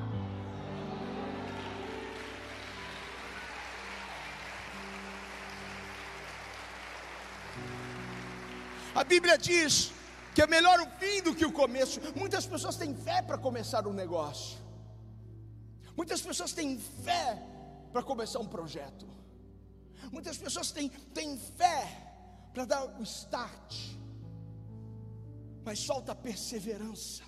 A 8.98 9.04
Bíblia 9.04 9.38
diz 9.38 9.92
que 10.34 10.42
é 10.42 10.46
melhor 10.46 10.80
o 10.80 10.90
fim 10.98 11.22
do 11.22 11.32
que 11.32 11.46
o 11.46 11.52
começo. 11.52 12.00
Muitas 12.16 12.44
pessoas 12.44 12.76
têm 12.76 12.96
fé 12.96 13.22
para 13.22 13.38
começar 13.38 13.86
um 13.86 13.92
negócio. 13.92 14.58
Muitas 15.96 16.20
pessoas 16.20 16.52
têm 16.52 16.78
fé 16.78 17.40
para 17.92 18.02
começar 18.02 18.40
um 18.40 18.48
projeto. 18.48 19.06
Muitas 20.10 20.36
pessoas 20.36 20.72
têm, 20.72 20.88
têm 21.14 21.38
fé 21.38 21.78
para 22.52 22.64
dar 22.64 22.84
o 23.00 23.02
start. 23.04 23.76
Mas 25.64 25.84
falta 25.84 26.12
perseverança. 26.12 27.22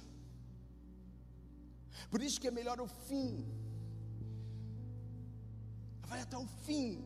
Por 2.10 2.20
isso 2.20 2.40
que 2.40 2.48
é 2.48 2.50
melhor 2.50 2.80
o 2.80 2.88
fim. 2.88 3.46
Vai 6.08 6.20
até 6.22 6.36
o 6.36 6.48
fim. 6.66 7.04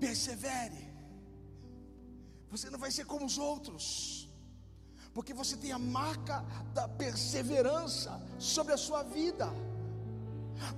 Persevere. 0.00 0.93
Você 2.54 2.70
não 2.70 2.78
vai 2.84 2.90
ser 2.96 3.04
como 3.12 3.24
os 3.26 3.36
outros, 3.36 3.86
porque 5.12 5.34
você 5.40 5.56
tem 5.62 5.72
a 5.72 5.78
marca 5.78 6.36
da 6.72 6.86
perseverança 7.02 8.12
sobre 8.38 8.72
a 8.72 8.76
sua 8.76 9.02
vida. 9.02 9.48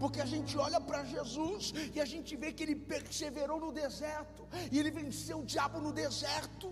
Porque 0.00 0.20
a 0.22 0.28
gente 0.32 0.56
olha 0.56 0.80
para 0.80 1.04
Jesus 1.04 1.74
e 1.94 2.00
a 2.04 2.06
gente 2.12 2.34
vê 2.42 2.50
que 2.54 2.62
ele 2.62 2.76
perseverou 2.92 3.58
no 3.64 3.70
deserto, 3.82 4.48
e 4.72 4.78
ele 4.80 4.90
venceu 4.90 5.40
o 5.40 5.44
diabo 5.44 5.78
no 5.86 5.92
deserto. 5.92 6.68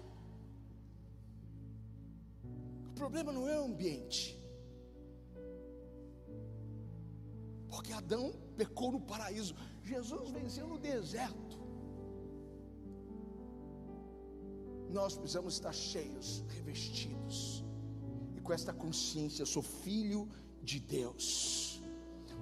O 2.91 2.95
problema 3.03 3.31
não 3.31 3.47
é 3.47 3.61
o 3.61 3.65
ambiente, 3.67 4.23
porque 7.69 7.93
Adão 7.93 8.25
pecou 8.57 8.91
no 8.97 9.03
paraíso, 9.13 9.55
Jesus 9.83 10.31
venceu 10.31 10.67
no 10.67 10.79
deserto. 10.79 11.44
Nós 14.95 15.17
precisamos 15.17 15.55
estar 15.55 15.73
cheios, 15.73 16.45
revestidos, 16.49 17.65
e 18.37 18.41
com 18.41 18.53
esta 18.53 18.73
consciência: 18.73 19.43
eu 19.43 19.47
sou 19.47 19.63
filho 19.63 20.29
de 20.63 20.79
Deus. 20.79 21.74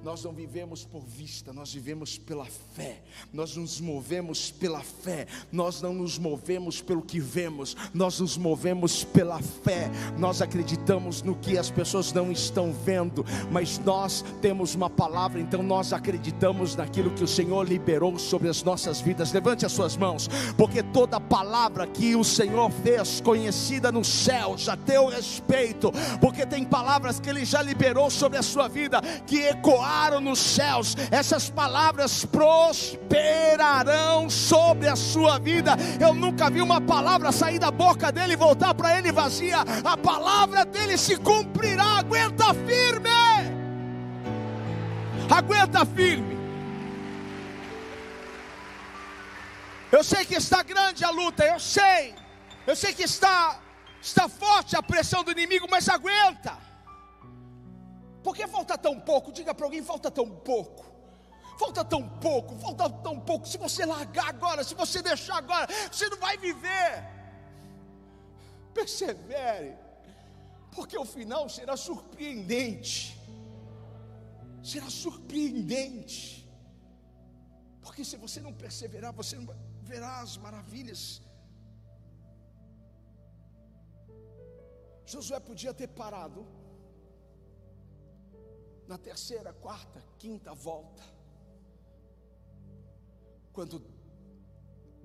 Nós 0.02 0.24
não 0.24 0.32
vivemos 0.32 0.84
por 0.84 1.00
vista, 1.00 1.52
nós 1.52 1.72
vivemos 1.72 2.18
pela 2.18 2.44
fé. 2.44 3.02
Nós 3.32 3.56
nos 3.56 3.80
movemos 3.80 4.50
pela 4.50 4.80
fé. 4.80 5.28
Nós 5.52 5.80
não 5.80 5.94
nos 5.94 6.18
movemos 6.18 6.82
pelo 6.82 7.02
que 7.02 7.20
vemos, 7.20 7.76
nós 7.94 8.18
nos 8.18 8.36
movemos 8.36 9.04
pela 9.04 9.40
fé. 9.40 9.88
Nós 10.18 10.42
acreditamos 10.42 11.22
no 11.22 11.36
que 11.36 11.56
as 11.56 11.70
pessoas 11.70 12.12
não 12.12 12.32
estão 12.32 12.72
vendo, 12.72 13.24
mas 13.52 13.78
nós 13.78 14.24
temos 14.40 14.74
uma 14.74 14.90
palavra, 14.90 15.40
então 15.40 15.62
nós 15.62 15.92
acreditamos 15.92 16.74
naquilo 16.74 17.12
que 17.12 17.22
o 17.22 17.28
Senhor 17.28 17.62
liberou 17.62 18.18
sobre 18.18 18.48
as 18.48 18.60
nossas 18.64 19.00
vidas. 19.00 19.32
Levante 19.32 19.64
as 19.64 19.70
suas 19.70 19.96
mãos, 19.96 20.28
porque 20.56 20.82
toda 20.82 21.20
palavra 21.20 21.86
que 21.86 22.16
o 22.16 22.24
Senhor 22.24 22.70
fez 22.72 23.20
conhecida 23.20 23.92
no 23.92 24.04
céu, 24.04 24.58
já 24.58 24.76
teu 24.76 25.06
respeito, 25.06 25.92
porque 26.20 26.44
tem 26.44 26.64
palavras 26.64 27.20
que 27.20 27.30
ele 27.30 27.44
já 27.44 27.62
liberou 27.62 28.10
sobre 28.10 28.36
a 28.36 28.42
sua 28.42 28.66
vida 28.66 29.00
que 29.28 29.38
ecoaram 29.38 29.91
nos 30.20 30.38
céus, 30.38 30.96
essas 31.10 31.50
palavras 31.50 32.24
prosperarão 32.24 33.00
sobre 34.30 34.88
a 34.88 34.96
sua 34.96 35.38
vida. 35.38 35.76
Eu 36.00 36.14
nunca 36.14 36.50
vi 36.50 36.60
uma 36.60 36.80
palavra 36.80 37.32
sair 37.32 37.58
da 37.58 37.70
boca 37.70 38.10
dele 38.10 38.32
e 38.34 38.36
voltar 38.36 38.74
para 38.74 38.98
ele 38.98 39.12
vazia. 39.12 39.58
A 39.84 39.96
palavra 39.96 40.64
dele 40.64 40.96
se 40.96 41.16
cumprirá. 41.16 41.98
Aguenta 41.98 42.54
firme. 42.54 43.10
Aguenta 45.30 45.84
firme. 45.86 46.32
Eu 49.90 50.02
sei 50.02 50.24
que 50.24 50.34
está 50.34 50.62
grande 50.62 51.04
a 51.04 51.10
luta, 51.10 51.44
eu 51.44 51.60
sei. 51.60 52.14
Eu 52.66 52.74
sei 52.74 52.94
que 52.94 53.02
está 53.02 53.58
está 54.00 54.28
forte 54.28 54.74
a 54.74 54.82
pressão 54.82 55.22
do 55.22 55.30
inimigo, 55.30 55.66
mas 55.70 55.88
aguenta. 55.88 56.71
Por 58.22 58.34
que 58.36 58.46
falta 58.46 58.78
tão 58.78 58.98
pouco? 59.00 59.32
Diga 59.32 59.54
para 59.54 59.66
alguém: 59.66 59.82
falta 59.82 60.10
tão 60.10 60.28
pouco. 60.30 60.92
Falta 61.58 61.84
tão 61.84 62.08
pouco, 62.26 62.56
falta 62.56 62.88
tão 62.88 63.20
pouco. 63.20 63.46
Se 63.46 63.58
você 63.58 63.84
largar 63.84 64.28
agora, 64.28 64.64
se 64.64 64.74
você 64.74 65.02
deixar 65.02 65.36
agora, 65.36 65.66
você 65.90 66.08
não 66.08 66.18
vai 66.18 66.36
viver. 66.36 66.92
Persevere, 68.74 69.76
porque 70.74 70.96
o 70.98 71.04
final 71.04 71.48
será 71.48 71.76
surpreendente. 71.76 73.18
Será 74.62 74.88
surpreendente. 74.88 76.48
Porque 77.82 78.04
se 78.04 78.16
você 78.16 78.40
não 78.40 78.52
perseverar, 78.52 79.12
você 79.12 79.36
não 79.36 79.54
verá 79.82 80.20
as 80.20 80.36
maravilhas. 80.36 81.20
Josué 85.04 85.38
podia 85.40 85.74
ter 85.74 85.88
parado 85.88 86.46
na 88.86 88.98
terceira, 88.98 89.52
quarta, 89.52 90.02
quinta 90.18 90.54
volta, 90.54 91.02
quando 93.52 93.82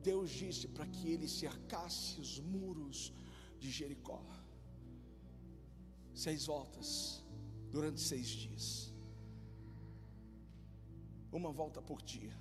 Deus 0.01 0.29
disse 0.29 0.67
para 0.67 0.87
que 0.87 1.11
ele 1.11 1.27
cercasse 1.27 2.19
os 2.19 2.39
muros 2.39 3.13
de 3.59 3.69
Jericó, 3.69 4.23
seis 6.13 6.45
voltas 6.45 7.23
durante 7.69 7.99
seis 8.01 8.27
dias, 8.27 8.93
uma 11.31 11.51
volta 11.51 11.81
por 11.81 12.01
dia, 12.01 12.35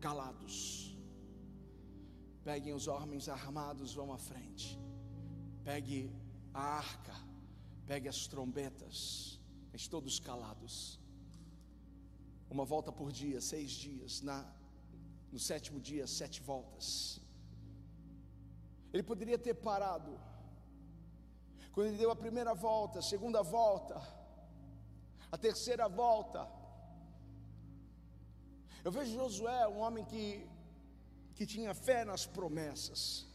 calados. 0.00 0.96
Peguem 2.42 2.74
os 2.74 2.88
homens 2.88 3.26
armados, 3.28 3.94
vão 3.94 4.12
à 4.12 4.18
frente. 4.18 4.78
Pegue 5.62 6.10
a 6.52 6.60
arca, 6.60 7.14
pegue 7.86 8.06
as 8.06 8.26
trombetas 8.26 9.40
mas 9.74 9.88
todos 9.88 10.20
calados. 10.20 10.74
Uma 12.48 12.64
volta 12.64 12.90
por 12.98 13.10
dia, 13.20 13.40
seis 13.40 13.72
dias, 13.72 14.20
na, 14.20 14.36
no 15.32 15.38
sétimo 15.46 15.80
dia, 15.80 16.06
sete 16.06 16.40
voltas. 16.40 17.20
Ele 18.92 19.02
poderia 19.02 19.36
ter 19.46 19.54
parado. 19.54 20.12
Quando 21.72 21.88
ele 21.88 21.98
deu 22.02 22.12
a 22.12 22.22
primeira 22.24 22.54
volta, 22.54 23.00
a 23.00 23.02
segunda 23.02 23.42
volta, 23.42 23.96
a 25.32 25.36
terceira 25.36 25.88
volta. 25.88 26.48
Eu 28.84 28.92
vejo 28.92 29.12
Josué, 29.12 29.66
um 29.66 29.80
homem 29.80 30.04
que, 30.04 30.46
que 31.34 31.44
tinha 31.44 31.74
fé 31.74 32.04
nas 32.04 32.24
promessas, 32.24 33.26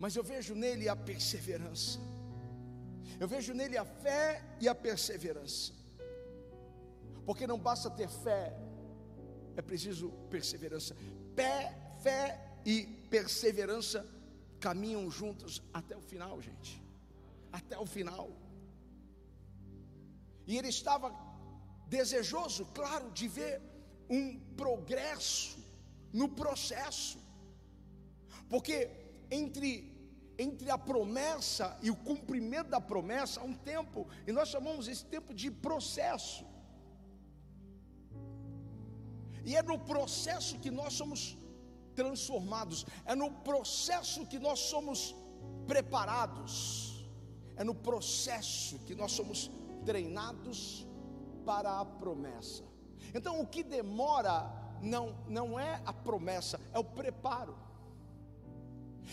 mas 0.00 0.16
eu 0.16 0.24
vejo 0.24 0.56
nele 0.56 0.88
a 0.88 0.96
perseverança. 0.96 2.00
Eu 3.22 3.28
vejo 3.28 3.54
nele 3.54 3.76
a 3.78 3.84
fé 3.84 4.42
e 4.60 4.68
a 4.68 4.74
perseverança. 4.74 5.72
Porque 7.24 7.46
não 7.46 7.56
basta 7.56 7.88
ter 7.88 8.08
fé, 8.08 8.52
é 9.56 9.62
preciso 9.62 10.08
perseverança. 10.28 10.96
Pé, 11.36 11.56
fé 12.02 12.24
e 12.66 12.82
perseverança 13.14 14.04
caminham 14.58 15.08
juntos 15.08 15.62
até 15.72 15.96
o 15.96 16.00
final, 16.00 16.42
gente. 16.42 16.82
Até 17.52 17.78
o 17.78 17.86
final. 17.86 18.28
E 20.44 20.58
ele 20.58 20.70
estava 20.76 21.14
desejoso, 21.86 22.66
claro, 22.74 23.08
de 23.12 23.28
ver 23.28 23.62
um 24.10 24.24
progresso 24.56 25.58
no 26.12 26.28
processo. 26.28 27.20
Porque 28.48 28.90
entre 29.30 29.91
entre 30.38 30.70
a 30.70 30.78
promessa 30.78 31.78
e 31.82 31.90
o 31.90 31.96
cumprimento 31.96 32.68
da 32.68 32.80
promessa 32.80 33.40
há 33.40 33.44
um 33.44 33.54
tempo, 33.54 34.06
e 34.26 34.32
nós 34.32 34.48
chamamos 34.48 34.88
esse 34.88 35.04
tempo 35.04 35.34
de 35.34 35.50
processo. 35.50 36.44
E 39.44 39.56
é 39.56 39.62
no 39.62 39.78
processo 39.78 40.58
que 40.58 40.70
nós 40.70 40.94
somos 40.94 41.36
transformados, 41.94 42.86
é 43.04 43.14
no 43.14 43.30
processo 43.30 44.26
que 44.26 44.38
nós 44.38 44.58
somos 44.58 45.14
preparados, 45.66 47.06
é 47.56 47.64
no 47.64 47.74
processo 47.74 48.78
que 48.80 48.94
nós 48.94 49.12
somos 49.12 49.50
treinados 49.84 50.86
para 51.44 51.80
a 51.80 51.84
promessa. 51.84 52.64
Então, 53.14 53.40
o 53.40 53.46
que 53.46 53.62
demora 53.62 54.50
não, 54.80 55.14
não 55.28 55.58
é 55.58 55.82
a 55.84 55.92
promessa, 55.92 56.60
é 56.72 56.78
o 56.78 56.84
preparo. 56.84 57.56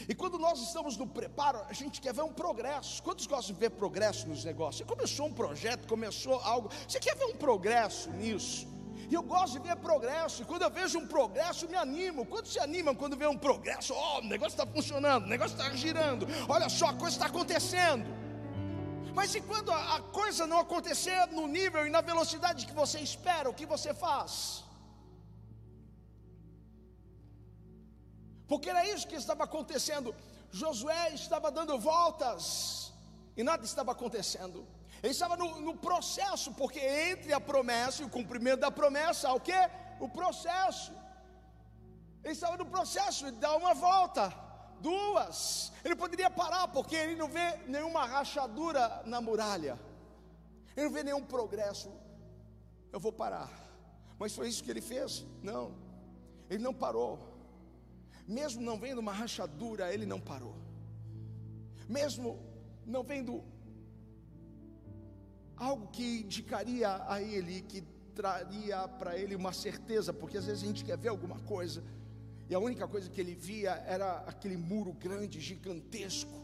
E 0.08 0.16
quando 0.16 0.38
nós 0.38 0.60
estamos 0.60 0.98
no 0.98 1.08
preparo, 1.08 1.62
a 1.68 1.74
gente 1.74 2.00
quer 2.02 2.14
ver 2.14 2.24
um 2.24 2.34
progresso. 2.34 3.02
Quantos 3.04 3.26
gostam 3.28 3.54
de 3.54 3.60
ver 3.60 3.72
progresso 3.72 4.28
nos 4.28 4.44
negócios? 4.44 4.78
Você 4.78 4.86
começou 4.86 5.28
um 5.28 5.34
projeto, 5.34 5.88
começou 5.88 6.36
algo, 6.40 6.70
você 6.88 7.00
quer 7.00 7.16
ver 7.16 7.26
um 7.26 7.36
progresso 7.36 8.10
nisso? 8.12 8.68
E 9.10 9.14
eu 9.14 9.24
gosto 9.24 9.54
de 9.54 9.68
ver 9.68 9.76
progresso. 9.78 10.44
E 10.44 10.46
quando 10.46 10.62
eu 10.62 10.70
vejo 10.70 11.00
um 11.00 11.08
progresso, 11.08 11.68
me 11.68 11.76
animo. 11.76 12.26
Quantos 12.26 12.54
se 12.54 12.60
animam 12.60 12.94
quando 12.94 13.18
vê 13.18 13.28
um 13.28 13.38
progresso? 13.38 13.94
Oh, 13.94 14.20
o 14.20 14.24
negócio 14.26 14.54
está 14.54 14.68
funcionando, 14.68 15.26
o 15.26 15.28
negócio 15.28 15.58
está 15.58 15.76
girando. 15.76 16.28
Olha 16.48 16.70
só, 16.70 16.88
a 16.88 16.94
coisa 16.94 17.16
está 17.16 17.26
acontecendo. 17.26 18.06
Mas 19.16 19.34
e 19.34 19.42
quando 19.42 19.72
a 19.72 20.02
coisa 20.12 20.46
não 20.46 20.60
acontecer 20.60 21.26
no 21.32 21.48
nível 21.48 21.88
e 21.88 21.90
na 21.90 22.02
velocidade 22.02 22.66
que 22.66 22.74
você 22.74 23.00
espera, 23.00 23.50
o 23.50 23.54
que 23.54 23.66
você 23.66 23.94
faz? 23.94 24.64
Porque 28.50 28.72
era 28.72 28.84
isso 28.94 29.08
que 29.08 29.16
estava 29.16 29.44
acontecendo. 29.44 30.14
Josué 30.52 31.14
estava 31.14 31.52
dando 31.52 31.78
voltas 31.78 32.92
e 33.38 33.44
nada 33.44 33.64
estava 33.64 33.92
acontecendo. 33.92 34.68
Ele 35.04 35.14
estava 35.14 35.38
no, 35.38 35.62
no, 35.62 35.78
processo, 35.78 36.52
porque 36.54 36.80
entre 36.80 37.32
a 37.32 37.40
promessa 37.40 38.02
e 38.02 38.06
o 38.06 38.10
cumprimento 38.10 38.62
da 38.62 38.72
promessa, 38.72 39.30
há 39.30 39.34
o 39.36 39.40
que? 39.40 39.54
O 40.00 40.10
processo. 40.10 40.92
Ele 42.24 42.34
estava 42.34 42.58
no 42.58 42.66
processo 42.66 43.26
de 43.26 43.38
dar 43.38 43.56
uma 43.56 43.76
volta, 43.76 44.34
duas. 44.82 45.72
Ele 45.86 45.96
poderia 45.96 46.30
parar, 46.30 46.68
porque 46.70 46.96
ele 46.96 47.16
não 47.16 47.30
vê 47.30 47.56
nenhuma 47.68 48.06
rachadura 48.06 49.04
na 49.06 49.22
muralha, 49.22 49.80
ele 50.76 50.88
não 50.88 50.94
vê 50.94 51.04
nenhum 51.04 51.24
progresso. 51.24 51.90
Eu 52.92 53.00
vou 53.00 53.14
parar. 53.14 53.50
Mas 54.18 54.36
foi 54.36 54.50
isso 54.50 54.64
que 54.64 54.72
ele 54.72 54.82
fez? 54.82 55.24
Não, 55.44 55.74
ele 56.50 56.64
não 56.64 56.74
parou 56.74 57.29
mesmo 58.30 58.62
não 58.62 58.78
vendo 58.78 59.00
uma 59.00 59.12
rachadura, 59.12 59.92
ele 59.92 60.06
não 60.06 60.20
parou. 60.22 60.56
Mesmo 61.88 62.40
não 62.86 63.02
vendo 63.02 63.44
algo 65.58 65.88
que 65.88 66.22
indicaria 66.22 67.04
a 67.08 67.20
ele, 67.20 67.62
que 67.62 67.82
traria 68.14 68.88
para 68.88 69.18
ele 69.18 69.36
uma 69.36 69.52
certeza, 69.52 70.14
porque 70.14 70.38
às 70.38 70.46
vezes 70.46 70.64
a 70.64 70.68
gente 70.68 70.86
quer 70.86 70.96
ver 70.96 71.10
alguma 71.10 71.40
coisa, 71.40 71.84
e 72.48 72.54
a 72.54 72.60
única 72.60 72.88
coisa 72.88 73.10
que 73.10 73.20
ele 73.20 73.34
via 73.34 73.72
era 73.88 74.20
aquele 74.20 74.58
muro 74.58 74.94
grande, 74.94 75.40
gigantesco. 75.40 76.40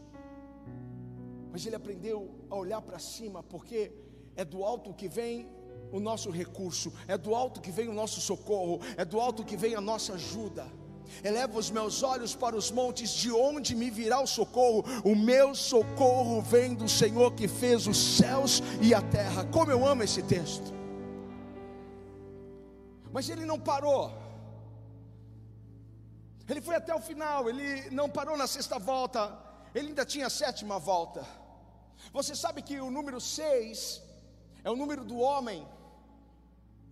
Mas 1.52 1.64
ele 1.66 1.76
aprendeu 1.76 2.34
a 2.50 2.56
olhar 2.56 2.82
para 2.82 2.98
cima, 2.98 3.44
porque 3.44 3.92
é 4.34 4.44
do 4.44 4.64
alto 4.64 4.92
que 4.92 5.08
vem 5.08 5.48
o 5.92 6.00
nosso 6.00 6.30
recurso, 6.30 6.92
é 7.06 7.16
do 7.16 7.32
alto 7.32 7.60
que 7.60 7.70
vem 7.70 7.88
o 7.88 7.92
nosso 7.92 8.20
socorro, 8.20 8.80
é 8.96 9.04
do 9.04 9.20
alto 9.20 9.44
que 9.44 9.56
vem 9.56 9.76
a 9.76 9.80
nossa 9.80 10.14
ajuda. 10.14 10.66
Eleva 11.22 11.58
os 11.58 11.70
meus 11.70 12.02
olhos 12.02 12.34
para 12.34 12.56
os 12.56 12.70
montes, 12.70 13.10
de 13.10 13.30
onde 13.32 13.74
me 13.74 13.90
virá 13.90 14.20
o 14.20 14.26
socorro? 14.26 14.84
O 15.04 15.14
meu 15.14 15.54
socorro 15.54 16.40
vem 16.40 16.74
do 16.74 16.88
Senhor 16.88 17.32
que 17.32 17.48
fez 17.48 17.86
os 17.86 17.96
céus 18.18 18.62
e 18.80 18.94
a 18.94 19.02
terra. 19.02 19.44
Como 19.46 19.70
eu 19.70 19.86
amo 19.86 20.02
esse 20.02 20.22
texto. 20.22 20.74
Mas 23.12 23.28
ele 23.28 23.44
não 23.44 23.58
parou. 23.58 24.12
Ele 26.48 26.60
foi 26.60 26.76
até 26.76 26.94
o 26.94 27.00
final, 27.00 27.48
ele 27.48 27.90
não 27.90 28.08
parou 28.08 28.36
na 28.36 28.46
sexta 28.46 28.78
volta, 28.78 29.36
ele 29.74 29.88
ainda 29.88 30.04
tinha 30.04 30.26
a 30.26 30.30
sétima 30.30 30.78
volta. 30.78 31.26
Você 32.12 32.36
sabe 32.36 32.62
que 32.62 32.80
o 32.80 32.90
número 32.90 33.20
seis 33.20 34.00
é 34.62 34.70
o 34.70 34.76
número 34.76 35.04
do 35.04 35.18
homem, 35.18 35.66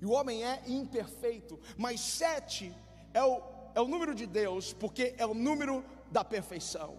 e 0.00 0.06
o 0.06 0.10
homem 0.10 0.44
é 0.44 0.62
imperfeito, 0.66 1.60
mas 1.76 2.00
sete 2.00 2.74
é 3.12 3.22
o 3.22 3.40
é 3.74 3.80
o 3.80 3.88
número 3.88 4.14
de 4.14 4.26
Deus, 4.26 4.72
porque 4.72 5.14
é 5.18 5.26
o 5.26 5.34
número 5.34 5.84
da 6.10 6.24
perfeição. 6.24 6.94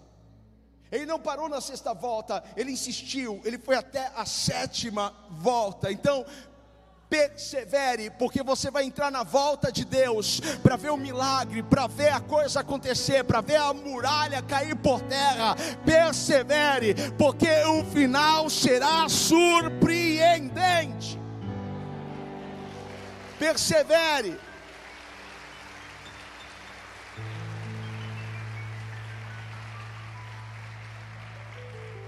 Ele 0.92 1.06
não 1.06 1.20
parou 1.20 1.50
na 1.50 1.62
sexta 1.62 1.94
volta, 1.94 2.44
ele 2.56 2.72
insistiu, 2.72 3.42
ele 3.44 3.58
foi 3.58 3.76
até 3.76 4.12
a 4.16 4.26
sétima 4.26 5.14
volta. 5.30 5.92
Então, 5.92 6.26
persevere, 7.10 8.10
porque 8.12 8.44
você 8.44 8.70
vai 8.70 8.84
entrar 8.84 9.12
na 9.12 9.24
volta 9.24 9.72
de 9.72 9.86
Deus 9.86 10.40
para 10.62 10.76
ver 10.76 10.92
o 10.92 10.98
milagre, 10.98 11.64
para 11.64 11.88
ver 11.88 12.10
a 12.10 12.20
coisa 12.20 12.60
acontecer, 12.60 13.24
para 13.24 13.42
ver 13.42 13.56
a 13.56 13.74
muralha 13.74 14.42
cair 14.42 14.76
por 14.76 15.02
terra. 15.02 15.56
Persevere, 15.86 16.94
porque 17.18 17.50
o 17.64 17.84
final 17.86 18.50
será 18.50 19.10
surpreendente. 19.10 21.20
Persevere. 23.40 24.45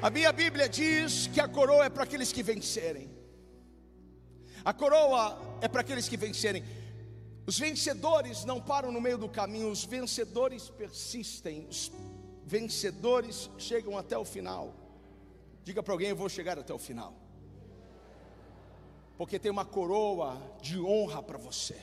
A 0.07 0.09
minha 0.09 0.31
Bíblia 0.31 0.69
diz 0.69 1.27
que 1.27 1.41
a 1.41 1.49
coroa 1.49 1.83
é 1.83 1.89
para 1.89 2.03
aqueles 2.03 2.31
que 2.31 2.41
vencerem. 2.41 3.09
A 4.63 4.73
coroa 4.73 5.37
é 5.59 5.67
para 5.67 5.81
aqueles 5.81 6.07
que 6.07 6.15
vencerem. 6.15 6.63
Os 7.45 7.59
vencedores 7.59 8.45
não 8.45 8.61
param 8.61 8.89
no 8.89 9.01
meio 9.01 9.17
do 9.17 9.27
caminho, 9.27 9.69
os 9.69 9.83
vencedores 9.83 10.69
persistem, 10.69 11.67
os 11.69 11.91
vencedores 12.45 13.49
chegam 13.57 13.97
até 13.97 14.17
o 14.17 14.23
final. 14.23 14.73
Diga 15.61 15.83
para 15.83 15.93
alguém: 15.93 16.07
Eu 16.07 16.15
vou 16.15 16.29
chegar 16.29 16.57
até 16.57 16.73
o 16.73 16.79
final, 16.79 17.13
porque 19.17 19.37
tem 19.37 19.51
uma 19.51 19.65
coroa 19.65 20.41
de 20.61 20.79
honra 20.79 21.21
para 21.21 21.37
você. 21.37 21.75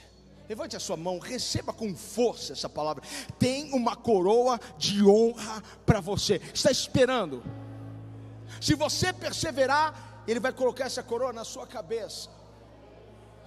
Levante 0.48 0.74
a 0.74 0.80
sua 0.80 0.96
mão, 0.96 1.18
receba 1.18 1.74
com 1.74 1.94
força 1.94 2.54
essa 2.54 2.70
palavra. 2.70 3.04
Tem 3.38 3.70
uma 3.74 3.94
coroa 3.94 4.58
de 4.78 5.04
honra 5.04 5.62
para 5.84 6.00
você. 6.00 6.40
Está 6.54 6.70
esperando? 6.70 7.42
Se 8.60 8.74
você 8.74 9.12
perseverar, 9.12 10.22
Ele 10.26 10.40
vai 10.40 10.52
colocar 10.52 10.84
essa 10.84 11.02
coroa 11.02 11.32
na 11.32 11.44
sua 11.44 11.66
cabeça. 11.66 12.28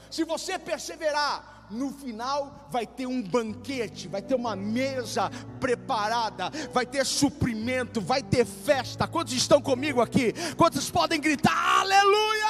Se 0.09 0.23
você 0.23 0.57
perseverar, 0.57 1.67
no 1.69 1.91
final 1.91 2.67
vai 2.69 2.85
ter 2.87 3.05
um 3.05 3.21
banquete, 3.21 4.07
vai 4.07 4.21
ter 4.21 4.35
uma 4.35 4.55
mesa 4.55 5.29
preparada, 5.59 6.49
vai 6.71 6.85
ter 6.85 7.05
suprimento, 7.05 7.99
vai 7.99 8.23
ter 8.23 8.45
festa. 8.45 9.07
Quantos 9.07 9.33
estão 9.33 9.61
comigo 9.61 10.01
aqui? 10.01 10.33
Quantos 10.55 10.89
podem 10.89 11.19
gritar 11.19 11.81
aleluia? 11.81 12.47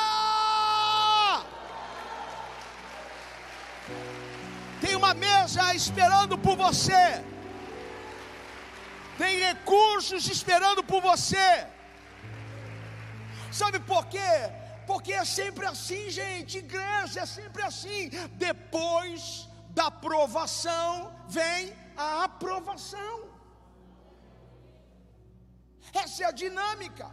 Tem 4.80 4.96
uma 4.96 5.14
mesa 5.16 5.74
esperando 5.74 6.38
por 6.38 6.56
você, 6.56 7.24
tem 9.18 9.40
recursos 9.40 10.28
esperando 10.28 10.84
por 10.84 11.02
você. 11.02 11.66
Sabe 13.60 13.80
por 13.92 14.06
quê? 14.14 14.34
Porque 14.86 15.14
é 15.14 15.26
sempre 15.26 15.66
assim, 15.66 16.10
gente. 16.10 16.60
Igreja 16.60 17.22
é 17.22 17.26
sempre 17.26 17.62
assim. 17.70 18.10
Depois 18.48 19.50
da 19.78 19.88
aprovação 19.88 20.90
vem 21.28 21.76
a 21.96 22.24
aprovação. 22.26 23.16
Essa 25.94 26.24
é 26.24 26.28
a 26.28 26.32
dinâmica. 26.44 27.10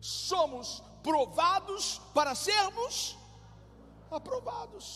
Somos 0.00 0.82
provados 1.02 2.00
para 2.14 2.34
sermos 2.34 3.16
aprovados. 4.10 4.86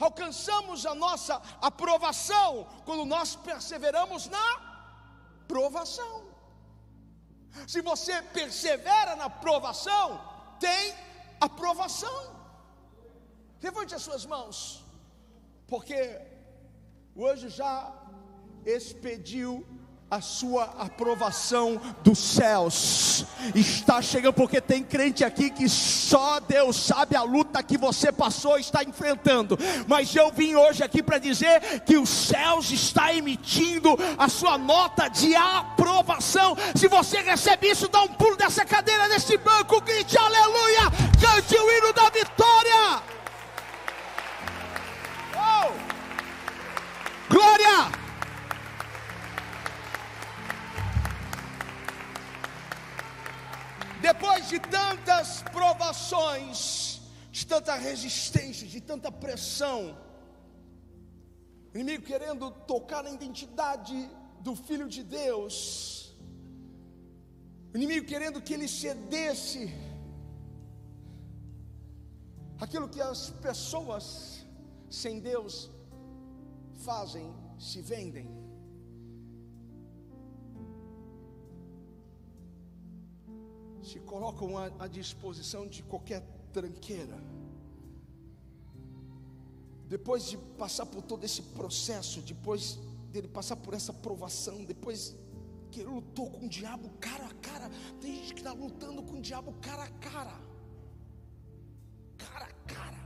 Alcançamos 0.00 0.86
a 0.86 0.94
nossa 0.94 1.42
aprovação 1.60 2.66
quando 2.84 3.04
nós 3.04 3.34
perseveramos 3.36 4.26
na 4.28 4.48
provação. 5.46 6.27
Se 7.66 7.80
você 7.80 8.22
persevera 8.22 9.16
na 9.16 9.28
provação, 9.28 10.20
tem 10.60 10.94
aprovação. 11.40 12.36
Levante 13.62 13.94
as 13.94 14.02
suas 14.02 14.24
mãos, 14.24 14.84
porque 15.66 16.20
hoje 17.14 17.48
já 17.48 17.92
expediu 18.64 19.66
a 20.10 20.22
sua 20.22 20.64
aprovação 20.78 21.78
dos 22.02 22.18
céus. 22.18 23.26
Está 23.54 24.00
chegando 24.00 24.32
porque 24.32 24.58
tem 24.58 24.82
crente 24.82 25.22
aqui 25.22 25.50
que 25.50 25.68
só 25.68 26.40
Deus 26.40 26.76
sabe 26.76 27.14
a 27.14 27.22
luta 27.22 27.62
que 27.62 27.76
você 27.76 28.10
passou 28.10 28.58
está 28.58 28.82
enfrentando. 28.82 29.58
Mas 29.86 30.14
eu 30.16 30.32
vim 30.32 30.54
hoje 30.54 30.82
aqui 30.82 31.02
para 31.02 31.18
dizer 31.18 31.82
que 31.84 31.98
os 31.98 32.08
céus 32.08 32.70
está 32.70 33.12
emitindo 33.12 33.98
a 34.16 34.28
sua 34.30 34.56
nota 34.56 35.08
de 35.08 35.36
aprovação. 35.36 36.56
Se 36.74 36.88
você 36.88 37.20
recebe 37.20 37.68
isso, 37.68 37.86
dá 37.88 38.00
um 38.02 38.08
pulo 38.08 38.36
dessa 38.36 38.64
cadeira 38.64 39.10
desse 39.10 39.36
banco, 39.36 39.80
grite 39.82 40.16
aleluia, 40.16 40.90
cante 41.20 41.54
o 41.54 41.70
hino 41.70 41.92
da 41.92 42.08
vitória. 42.08 43.02
Oh! 45.36 45.72
Glória! 47.28 48.07
Depois 54.10 54.48
de 54.48 54.58
tantas 54.58 55.42
provações, 55.56 57.00
de 57.30 57.46
tanta 57.46 57.74
resistência, 57.74 58.66
de 58.66 58.80
tanta 58.80 59.10
pressão, 59.12 59.80
o 61.72 61.76
inimigo 61.76 62.04
querendo 62.10 62.50
tocar 62.72 63.02
na 63.02 63.10
identidade 63.10 63.96
do 64.40 64.54
Filho 64.56 64.88
de 64.88 65.02
Deus, 65.02 65.50
o 67.72 67.76
inimigo 67.76 68.06
querendo 68.06 68.40
que 68.40 68.54
ele 68.54 68.66
cedesse 68.66 69.62
aquilo 72.64 72.88
que 72.88 73.02
as 73.02 73.28
pessoas 73.48 74.06
sem 74.88 75.20
Deus 75.20 75.70
fazem, 76.88 77.28
se 77.58 77.82
vendem. 77.82 78.37
Se 83.88 83.98
colocam 84.00 84.58
à, 84.58 84.66
à 84.78 84.86
disposição 84.86 85.66
de 85.66 85.82
qualquer 85.82 86.22
tranqueira. 86.52 87.18
Depois 89.88 90.24
de 90.28 90.36
passar 90.36 90.84
por 90.86 91.02
todo 91.02 91.24
esse 91.24 91.42
processo, 91.58 92.20
depois 92.20 92.78
dele 93.10 93.28
passar 93.28 93.56
por 93.56 93.72
essa 93.72 93.92
provação, 93.92 94.64
depois 94.64 95.16
que 95.70 95.80
ele 95.80 95.88
lutou 95.88 96.30
com 96.30 96.44
o 96.44 96.48
diabo 96.48 96.90
cara 97.00 97.26
a 97.26 97.34
cara, 97.34 97.70
tem 98.00 98.16
gente 98.16 98.34
que 98.34 98.40
está 98.40 98.52
lutando 98.52 99.02
com 99.02 99.16
o 99.18 99.20
diabo 99.20 99.52
cara 99.62 99.84
a 99.84 99.90
cara, 99.90 100.38
cara 102.18 102.44
a 102.44 102.52
cara. 102.74 102.98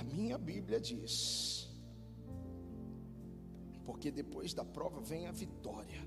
A 0.00 0.04
minha 0.04 0.38
Bíblia 0.38 0.80
diz 0.80 1.47
porque 3.88 4.10
depois 4.10 4.52
da 4.52 4.66
prova 4.66 5.00
vem 5.00 5.26
a 5.28 5.32
vitória. 5.32 6.06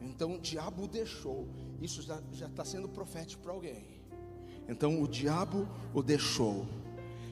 Então 0.00 0.34
o 0.34 0.40
diabo 0.40 0.88
deixou, 0.88 1.46
isso 1.80 2.02
já 2.02 2.20
está 2.48 2.64
sendo 2.64 2.88
profético 2.88 3.44
para 3.44 3.52
alguém. 3.52 3.86
Então 4.68 5.00
o 5.00 5.06
diabo 5.06 5.68
o 5.94 6.02
deixou. 6.02 6.66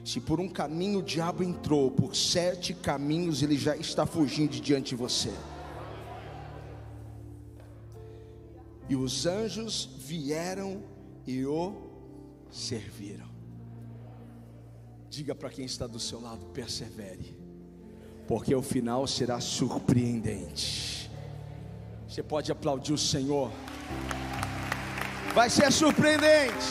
Se 0.05 0.21
por 0.21 0.39
um 0.39 0.47
caminho 0.47 0.99
o 0.99 1.03
diabo 1.03 1.43
entrou, 1.43 1.91
por 1.91 2.15
sete 2.15 2.73
caminhos 2.73 3.43
ele 3.43 3.57
já 3.57 3.75
está 3.75 4.05
fugindo 4.05 4.61
diante 4.61 4.91
de 4.91 4.95
você. 4.95 5.33
E 8.87 8.95
os 8.95 9.25
anjos 9.25 9.89
vieram 9.97 10.81
e 11.27 11.45
o 11.45 11.75
serviram. 12.49 13.29
Diga 15.09 15.35
para 15.35 15.49
quem 15.49 15.65
está 15.65 15.85
do 15.85 15.99
seu 15.99 16.21
lado: 16.21 16.45
persevere 16.53 17.44
porque 18.27 18.53
o 18.55 18.61
final 18.61 19.05
será 19.07 19.39
surpreendente. 19.39 21.09
Você 22.07 22.23
pode 22.23 22.51
aplaudir 22.51 22.93
o 22.93 22.97
Senhor, 22.97 23.51
vai 25.33 25.49
ser 25.49 25.71
surpreendente. 25.71 26.65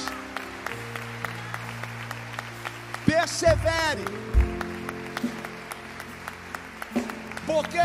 Persevere, 3.05 4.05
porque 7.47 7.79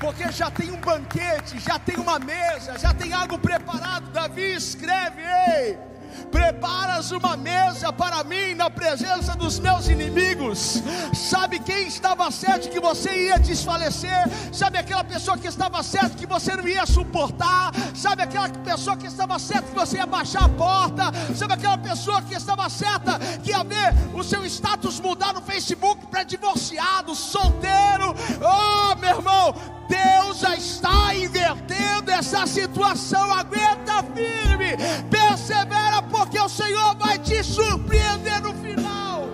porque 0.00 0.30
já 0.30 0.50
tem 0.50 0.70
um 0.70 0.80
banquete, 0.80 1.58
já 1.58 1.78
tem 1.78 1.96
uma 1.96 2.18
mesa, 2.18 2.78
já 2.78 2.94
tem 2.94 3.12
algo 3.12 3.38
preparado. 3.38 4.10
Davi 4.10 4.54
escreve: 4.54 5.22
Ei, 5.22 5.78
preparas 6.30 7.10
uma 7.10 7.36
mesa 7.36 7.92
para 7.92 8.22
mim 8.24 8.54
na 8.54 8.70
presença 8.70 9.34
dos 9.34 9.58
meus 9.58 9.88
inimigos. 9.88 10.82
Sabe 11.14 11.58
quem 11.58 11.86
estava 11.86 12.30
certo 12.30 12.68
que 12.68 12.80
você 12.80 13.26
ia 13.26 13.38
desfalecer? 13.38 14.28
Sabe 14.52 14.78
aquela 14.78 15.04
pessoa 15.04 15.36
que 15.38 15.48
estava 15.48 15.82
certo 15.82 16.16
que 16.16 16.26
você 16.26 16.56
não 16.56 16.66
ia 16.66 16.86
suportar? 16.86 17.72
Sabe 17.94 18.22
aquela 18.22 18.48
pessoa 18.48 18.96
que 18.96 19.06
estava 19.06 19.38
certa 19.38 19.68
que 19.68 19.74
você 19.74 19.96
ia 19.96 20.06
baixar 20.06 20.44
a 20.44 20.48
porta? 20.48 21.04
Sabe 21.34 21.54
aquela 21.54 21.78
pessoa 21.78 22.22
que 22.22 22.34
estava 22.34 22.68
certa 22.68 23.18
que 23.42 23.50
ia 23.50 23.64
ver 23.64 23.94
o 24.14 24.22
seu 24.22 24.44
status 24.44 25.00
mudar 25.00 25.32
no 25.32 25.42
Facebook 25.42 26.06
para 26.06 26.22
divorciado, 26.22 27.14
solteiro? 27.14 28.14
Oh, 28.40 28.94
meu 28.96 29.16
irmão, 29.16 29.77
Deus 29.88 30.38
já 30.40 30.54
está 30.54 31.14
invertendo 31.14 32.10
essa 32.10 32.46
situação. 32.46 33.32
Aguenta 33.32 34.02
firme, 34.14 34.76
persevera, 35.10 36.02
porque 36.02 36.38
o 36.38 36.48
Senhor 36.48 36.94
vai 36.96 37.18
te 37.18 37.42
surpreender 37.42 38.42
no 38.42 38.54
final. 38.54 39.28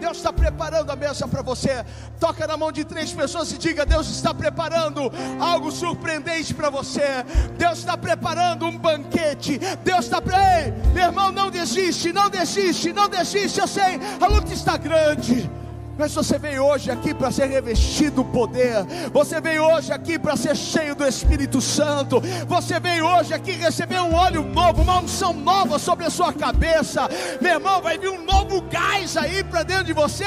Deus 0.00 0.16
está 0.16 0.32
preparando 0.32 0.90
a 0.90 0.96
mesa 0.96 1.28
para 1.28 1.42
você. 1.42 1.84
Toca 2.18 2.46
na 2.46 2.56
mão 2.56 2.72
de 2.72 2.82
três 2.84 3.12
pessoas 3.12 3.52
e 3.52 3.58
diga: 3.58 3.84
Deus 3.84 4.08
está 4.08 4.32
preparando 4.32 5.12
algo 5.38 5.70
surpreendente 5.70 6.54
para 6.54 6.70
você. 6.70 7.24
Deus 7.58 7.80
está 7.80 7.96
preparando 7.96 8.64
um 8.66 8.78
banquete. 8.78 9.58
Deus 9.84 10.06
está. 10.06 10.18
Ei, 10.18 10.72
meu 10.94 11.04
irmão, 11.04 11.30
não 11.30 11.50
desiste, 11.50 12.12
não 12.12 12.30
desiste, 12.30 12.92
não 12.92 13.08
desiste. 13.08 13.60
Eu 13.60 13.68
sei, 13.68 14.00
a 14.20 14.26
luta 14.26 14.52
está 14.52 14.76
grande. 14.76 15.50
Mas 15.98 16.14
você 16.14 16.38
veio 16.38 16.64
hoje 16.64 16.92
aqui 16.92 17.12
para 17.12 17.32
ser 17.32 17.46
revestido 17.46 18.22
do 18.22 18.24
poder. 18.24 18.84
Você 19.12 19.40
veio 19.40 19.64
hoje 19.64 19.92
aqui 19.92 20.16
para 20.16 20.36
ser 20.36 20.56
cheio 20.56 20.94
do 20.94 21.04
Espírito 21.04 21.60
Santo. 21.60 22.20
Você 22.46 22.78
veio 22.78 23.04
hoje 23.04 23.34
aqui 23.34 23.52
receber 23.52 24.00
um 24.00 24.14
óleo 24.14 24.44
novo, 24.44 24.82
uma 24.82 25.00
unção 25.00 25.32
nova 25.32 25.76
sobre 25.76 26.06
a 26.06 26.10
sua 26.10 26.32
cabeça. 26.32 27.08
Meu 27.40 27.54
irmão, 27.54 27.82
vai 27.82 27.98
vir 27.98 28.10
um 28.10 28.24
novo 28.24 28.60
gás 28.62 29.16
aí 29.16 29.42
para 29.42 29.64
dentro 29.64 29.84
de 29.84 29.92
você. 29.92 30.24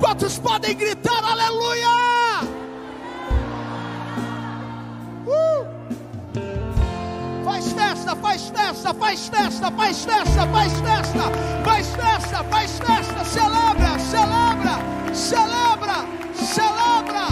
Quantos 0.00 0.38
podem 0.38 0.74
gritar 0.74 1.22
aleluia? 1.22 1.88
Uh! 5.26 5.71
Faz 7.52 7.70
festa, 7.70 8.16
faz 8.16 8.48
festa, 8.48 8.94
faz 8.94 9.28
festa, 9.28 9.70
faz 9.72 10.04
festa, 10.06 10.46
faz 10.46 10.72
festa, 10.72 11.30
faz 11.62 11.86
festa, 11.88 12.44
faz 12.44 12.78
festa. 12.78 13.24
Celebra, 13.26 13.98
celebra, 13.98 14.78
celebra, 15.12 15.96
celebra. 16.34 17.26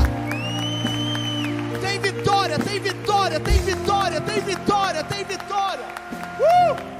Tem 1.81 1.99
vitória, 2.01 2.59
tem 2.59 2.81
vitória, 2.81 3.41
tem 3.41 3.63
vitória, 3.63 4.21
tem 4.21 4.41
vitória, 4.43 5.05
tem 5.05 5.25
vitória. 5.25 5.87
Uh! 6.39 7.00